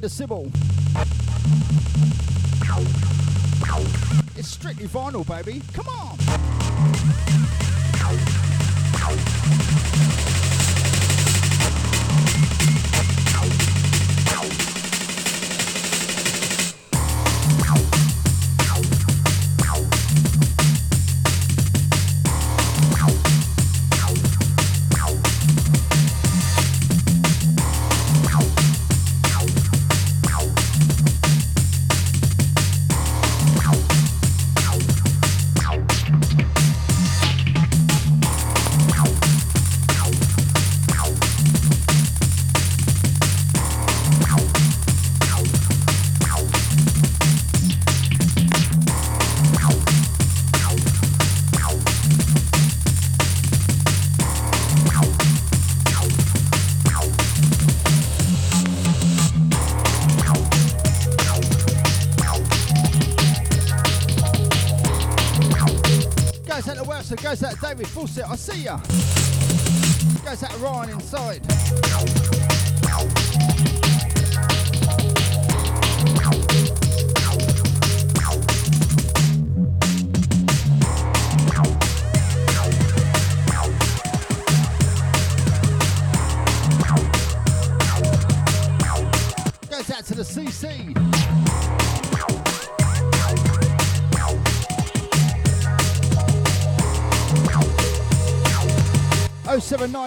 [0.00, 0.50] With the Sybil.
[4.36, 5.62] It's strictly vinyl, baby.
[5.72, 6.16] Come on.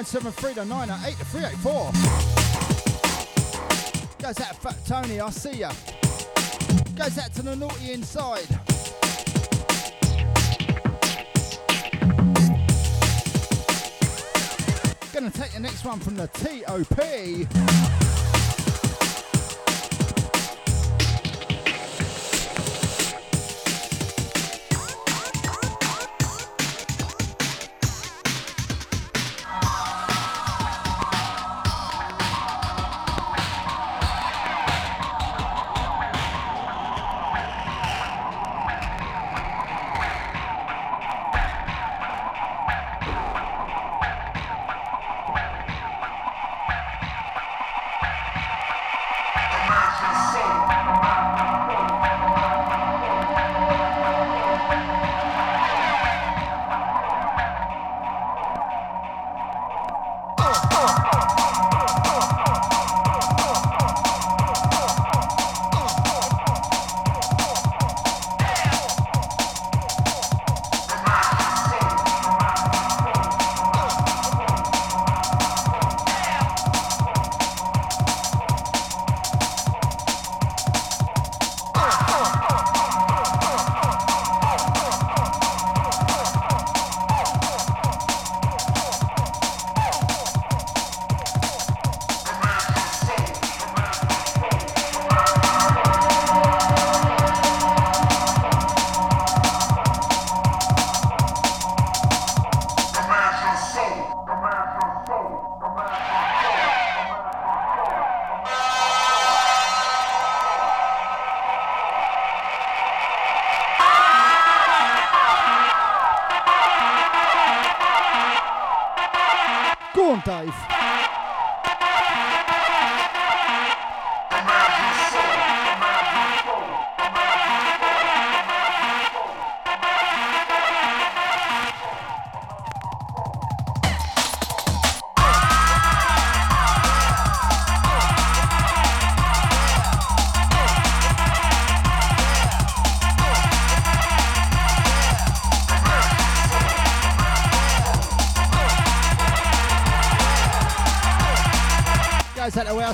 [0.02, 1.92] 384.
[4.20, 5.72] Goes out Fat Tony, I see ya.
[6.96, 8.48] Goes out to the naughty inside.
[15.14, 18.03] Gonna take the next one from the TOP.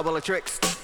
[0.00, 0.79] couple of tricks.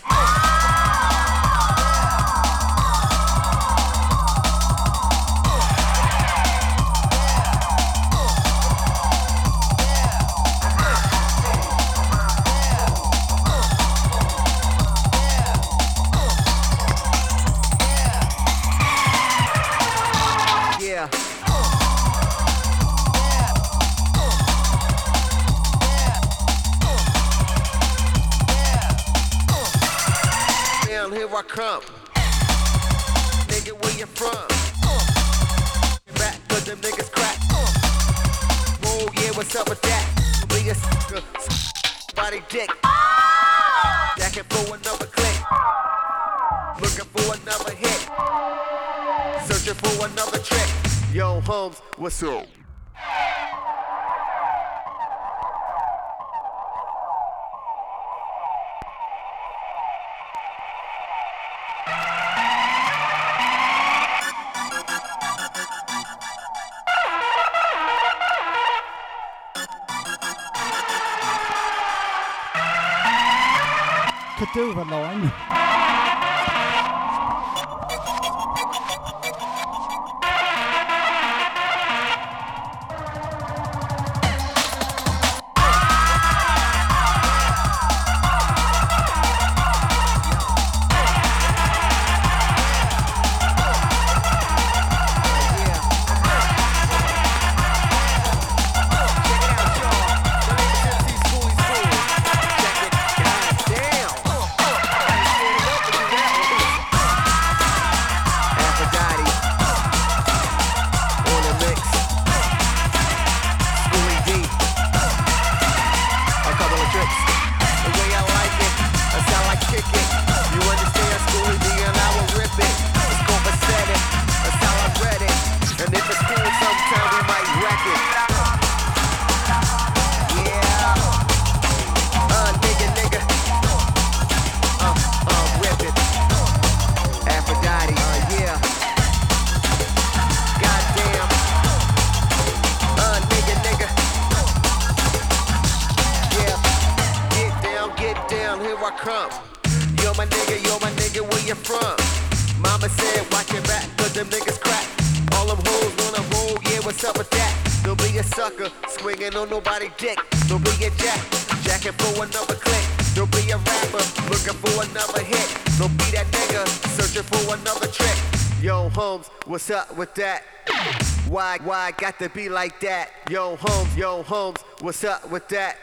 [172.28, 173.10] to be like that.
[173.30, 175.76] Yo, Holmes, yo, Holmes, what's up with that?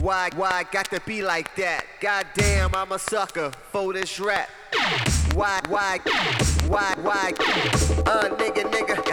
[0.00, 1.86] Why, why got to be like that?
[2.00, 4.50] Goddamn, I'm a sucker for this rap.
[5.32, 6.00] Why, why,
[6.66, 7.32] why, why?
[8.04, 9.03] Uh, nigga, nigga.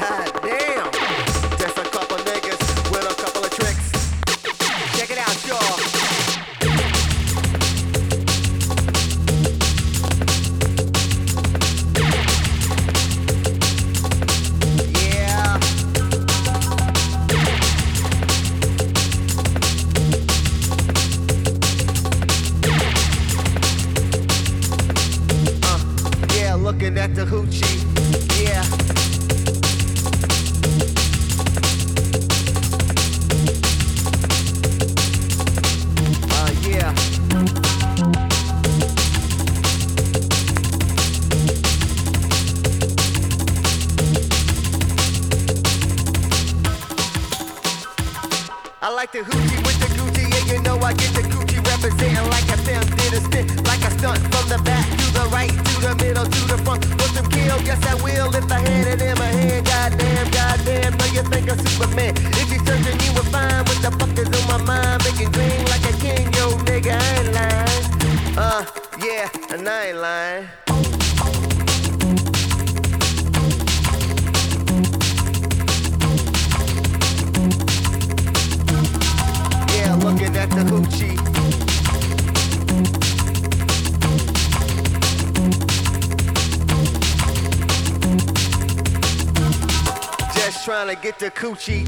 [91.51, 91.83] Gucci.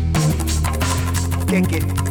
[1.48, 2.03] Kick it.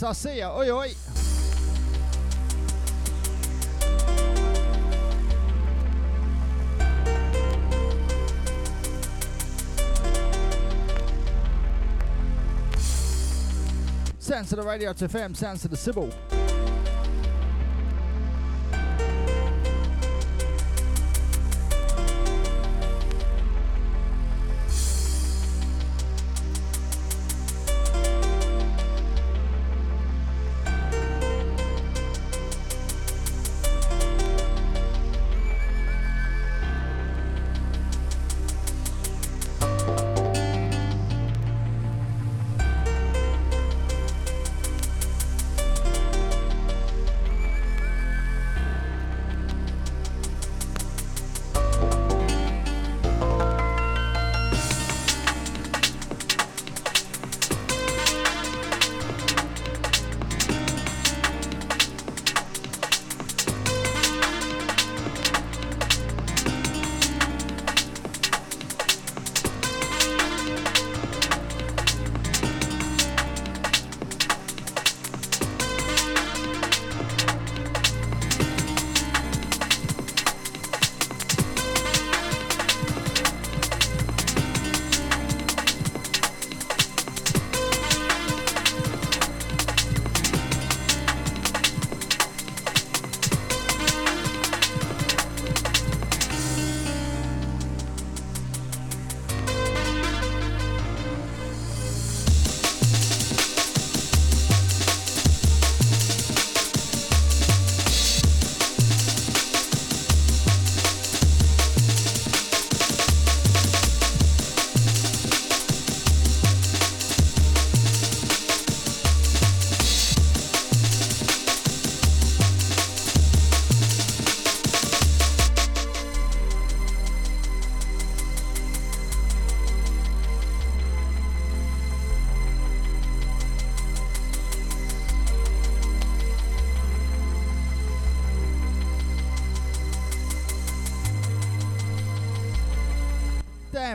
[0.00, 0.56] I'll see ya.
[0.56, 0.94] Oi, oi.
[14.18, 16.10] Sounds to the radio to FM, sounds to the Sybil.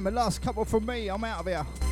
[0.10, 1.10] the last couple from me.
[1.10, 1.87] I'm out of here.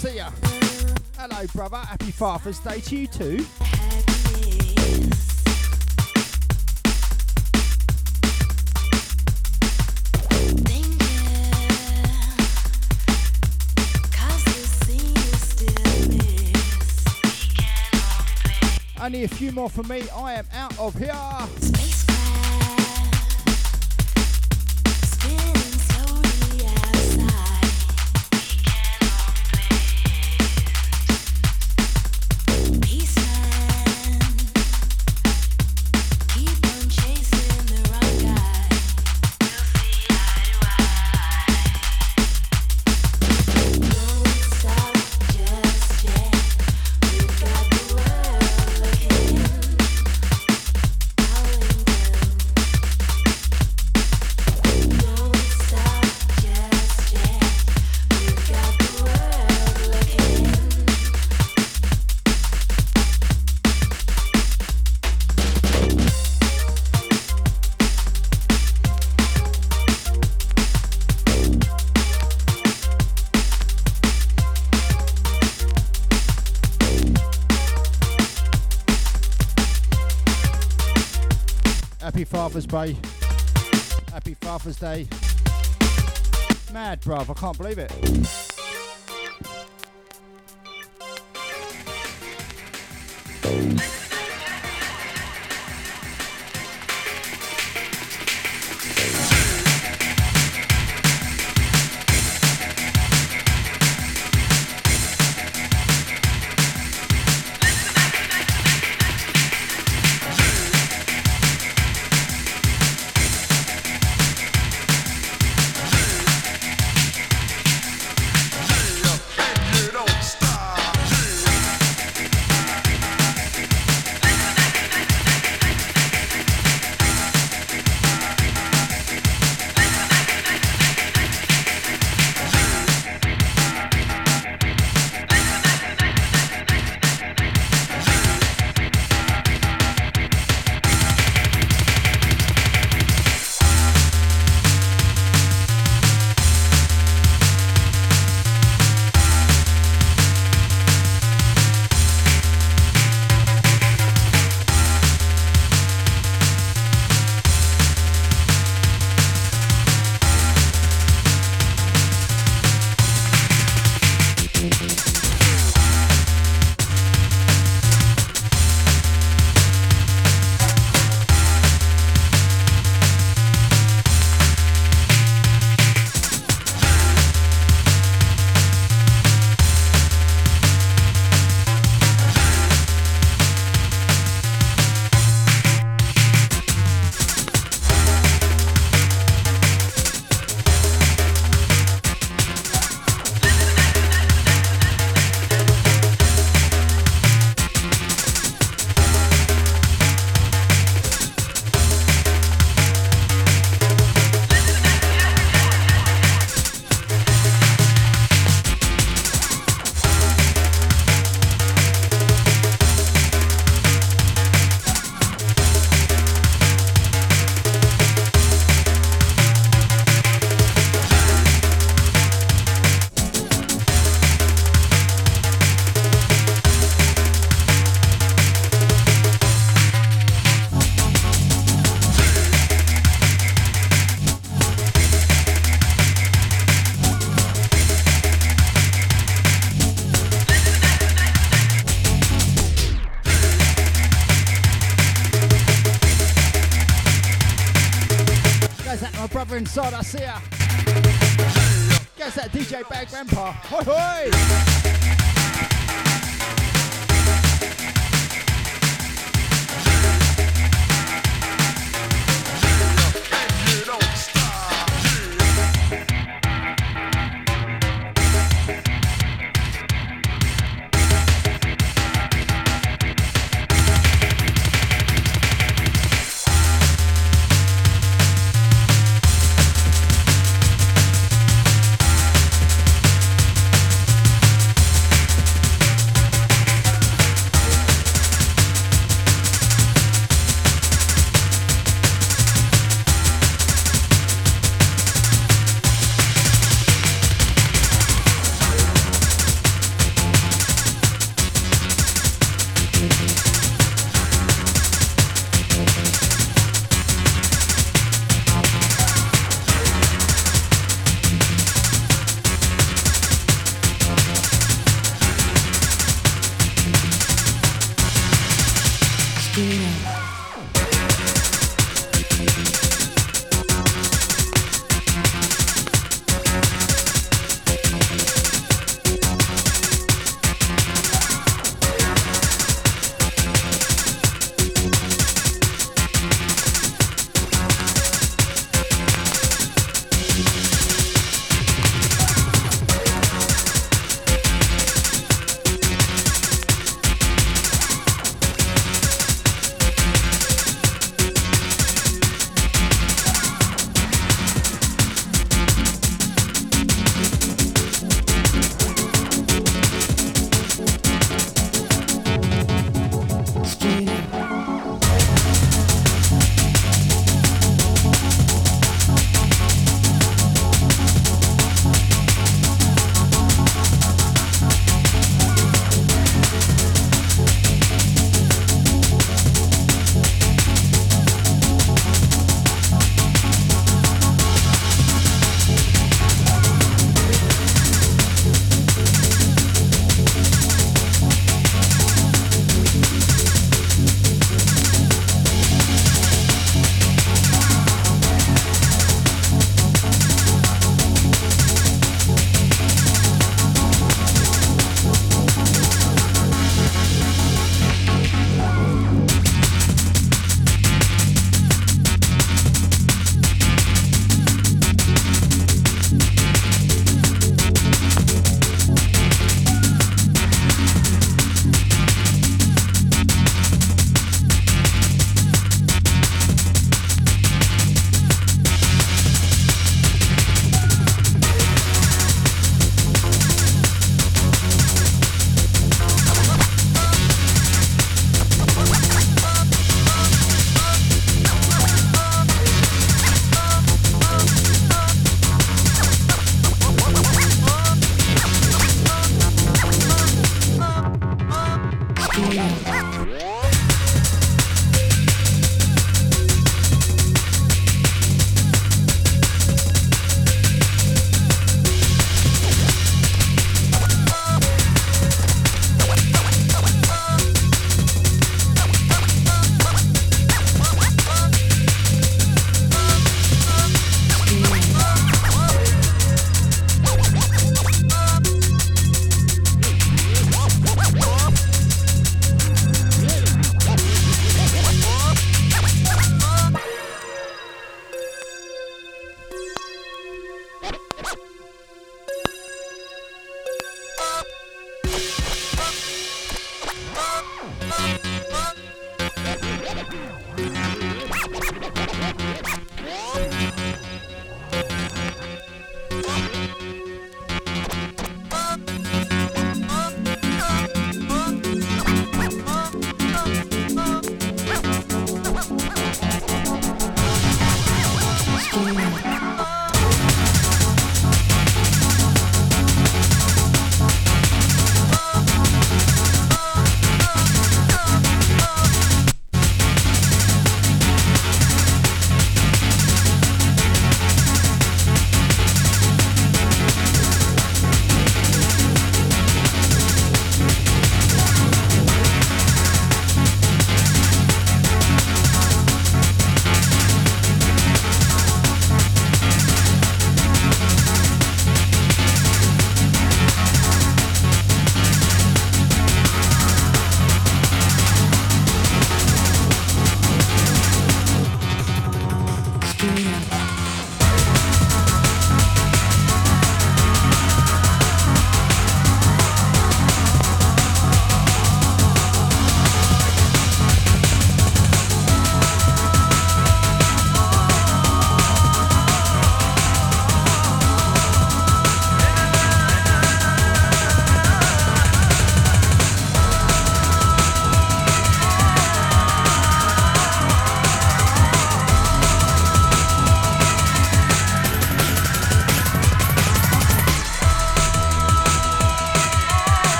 [0.00, 0.30] See ya.
[1.18, 1.76] Hello, brother.
[1.76, 3.44] Happy Father's Day to you too.
[19.02, 20.08] Only a few more for me.
[20.10, 21.89] I am out of here.
[82.50, 82.96] Father's Day.
[84.12, 85.06] Happy Father's Day.
[86.72, 87.30] Mad, bruv.
[87.30, 88.49] I can't believe it.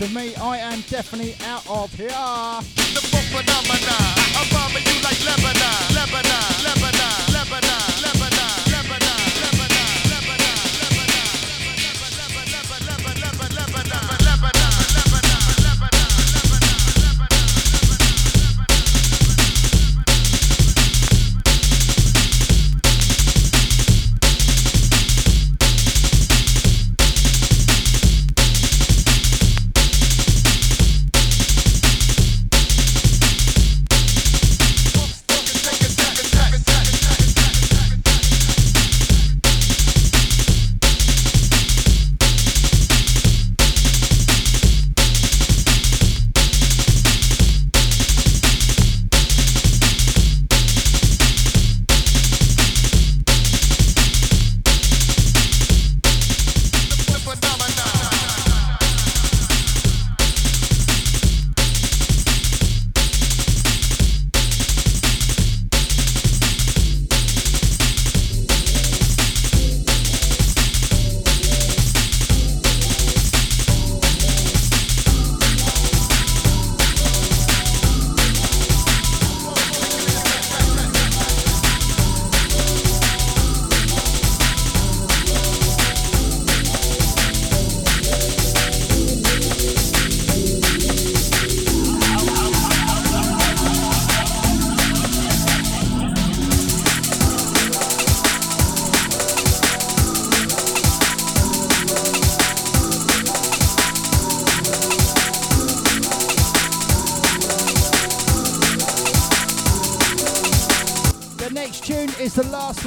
[0.00, 0.34] With me.
[0.36, 2.10] I am definitely out of here.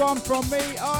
[0.07, 0.96] One from me.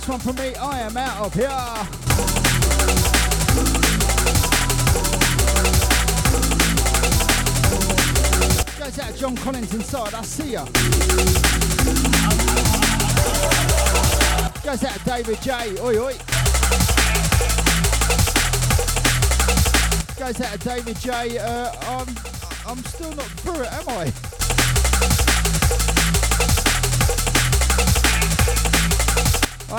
[0.00, 0.54] Last one from me.
[0.54, 1.48] I am out of here.
[8.78, 10.14] Goes out John Collins inside.
[10.14, 10.64] I see ya.
[14.64, 15.80] Goes out David J.
[15.80, 16.14] Oi oi.
[20.18, 21.38] Goes out David J.
[21.38, 22.08] Uh, I'm,
[22.66, 24.12] I'm still not through it, am I?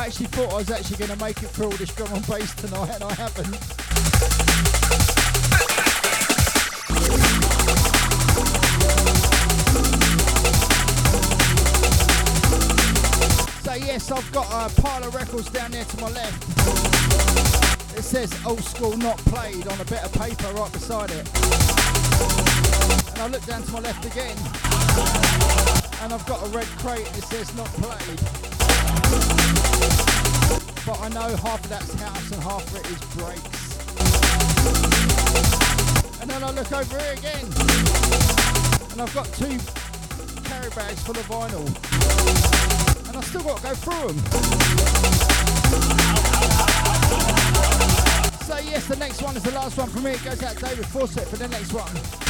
[0.02, 2.26] I actually thought I was actually going to make it through all this drum and
[2.26, 3.54] bass tonight, and I haven't.
[13.62, 16.50] So yes, I've got a pile of records down there to my left.
[17.96, 21.30] It says old school not played on a bit of paper right beside it.
[23.12, 24.36] And I look down to my left again.
[26.02, 28.41] And I've got a red crate that says not played.
[30.86, 33.72] But I know half of that's house and half of it is breaks.
[36.22, 37.45] And then I look over here again.
[38.92, 39.58] And I've got two
[40.44, 41.66] carry bags full of vinyl.
[43.08, 44.18] And I've still got to go through them.
[48.45, 50.11] So yes, the next one is the last one for me.
[50.11, 52.20] It goes out David Fawcett for the next one.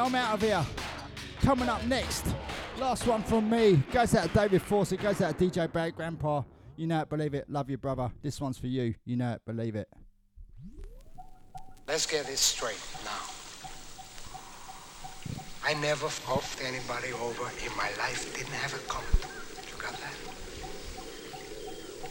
[0.00, 0.64] I'm out of here.
[1.42, 2.24] Coming up next,
[2.78, 3.82] last one from me.
[3.92, 6.42] Goes out to David Fawcett, goes out to DJ Bad Grandpa.
[6.76, 7.50] You know it, believe it.
[7.50, 8.10] Love you, brother.
[8.22, 8.94] This one's for you.
[9.04, 9.88] You know it, believe it.
[11.86, 13.10] Let's get this straight now.
[15.66, 18.34] I never fucked anybody over in my life.
[18.34, 19.06] Didn't have a coming.
[19.68, 20.16] You got that?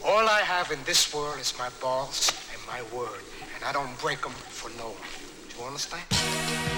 [0.05, 3.21] All I have in this world is my balls and my word,
[3.55, 5.49] and I don't break them for no one.
[5.49, 6.68] Do you understand?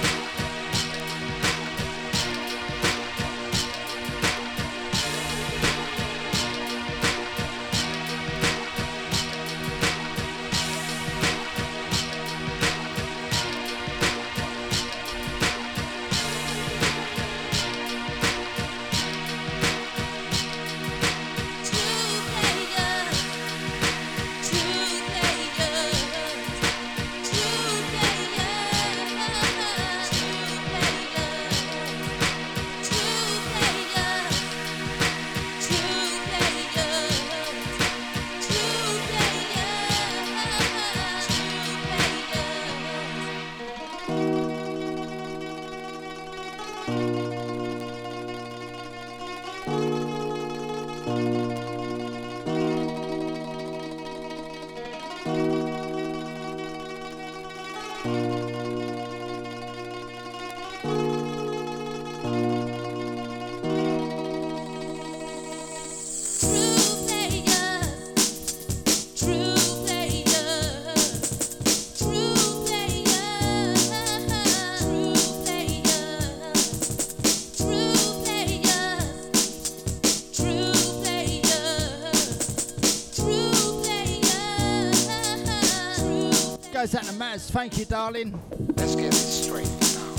[86.92, 87.50] Goes out to Maz.
[87.52, 88.38] Thank you, darling.
[88.76, 90.12] Let's get this straight now.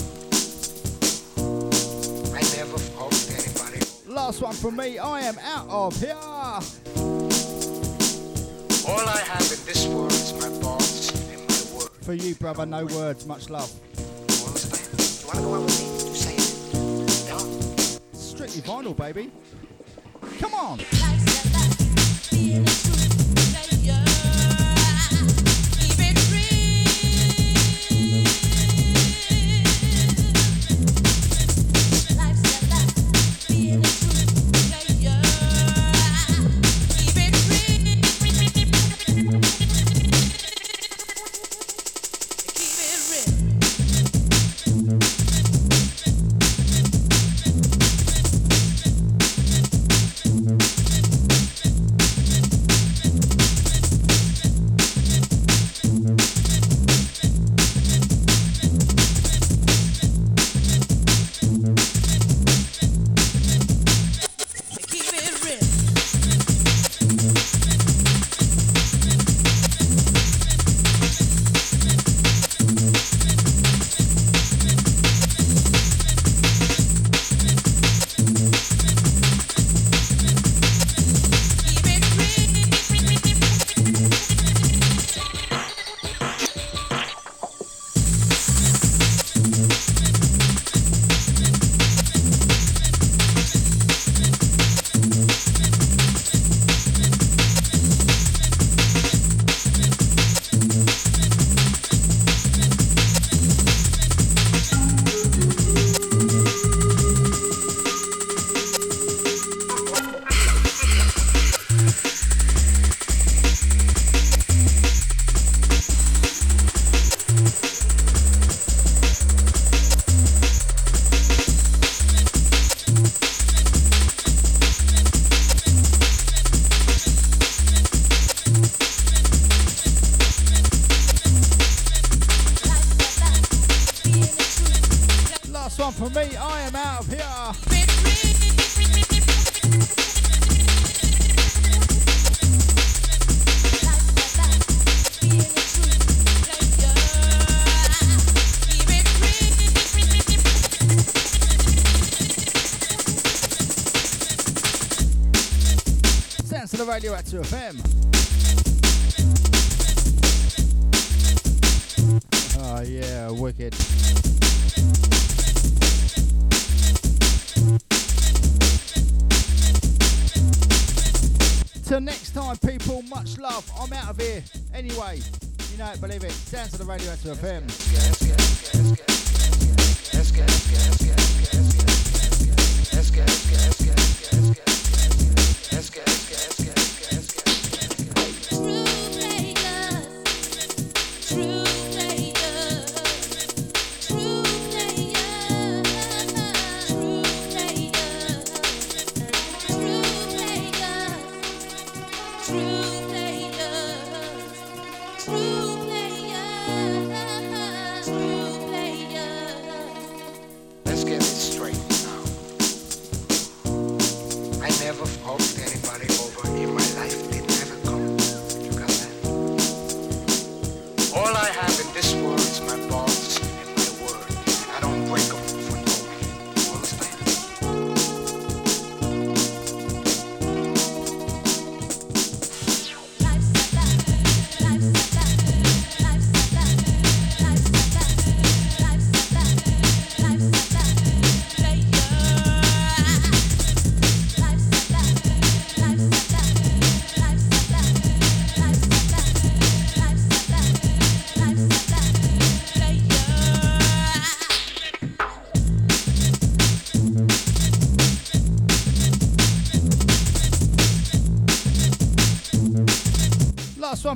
[2.32, 3.80] I never fucked anybody.
[4.06, 4.96] Last one from me.
[4.98, 6.14] I am out of here.
[8.88, 11.90] All I have in this world is my balls and my word.
[12.00, 12.64] For you, brother.
[12.64, 13.26] No words.
[13.26, 13.70] Much love.
[13.98, 14.88] You understand?
[15.20, 15.86] You wanna go out with me?
[16.08, 17.28] You say it.
[17.28, 17.38] No.
[18.18, 19.30] Strictly vinyl, baby.
[20.38, 20.78] Come on.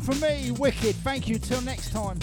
[0.07, 0.94] From me, Wicked.
[0.97, 1.36] Thank you.
[1.36, 2.17] Till next time.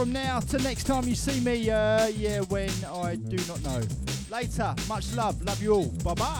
[0.00, 0.40] From now.
[0.40, 1.68] Till next time you see me.
[1.68, 3.82] Uh, yeah, when I do not know.
[4.30, 4.74] Later.
[4.88, 5.42] Much love.
[5.42, 5.86] Love you all.
[6.02, 6.39] Bye bye.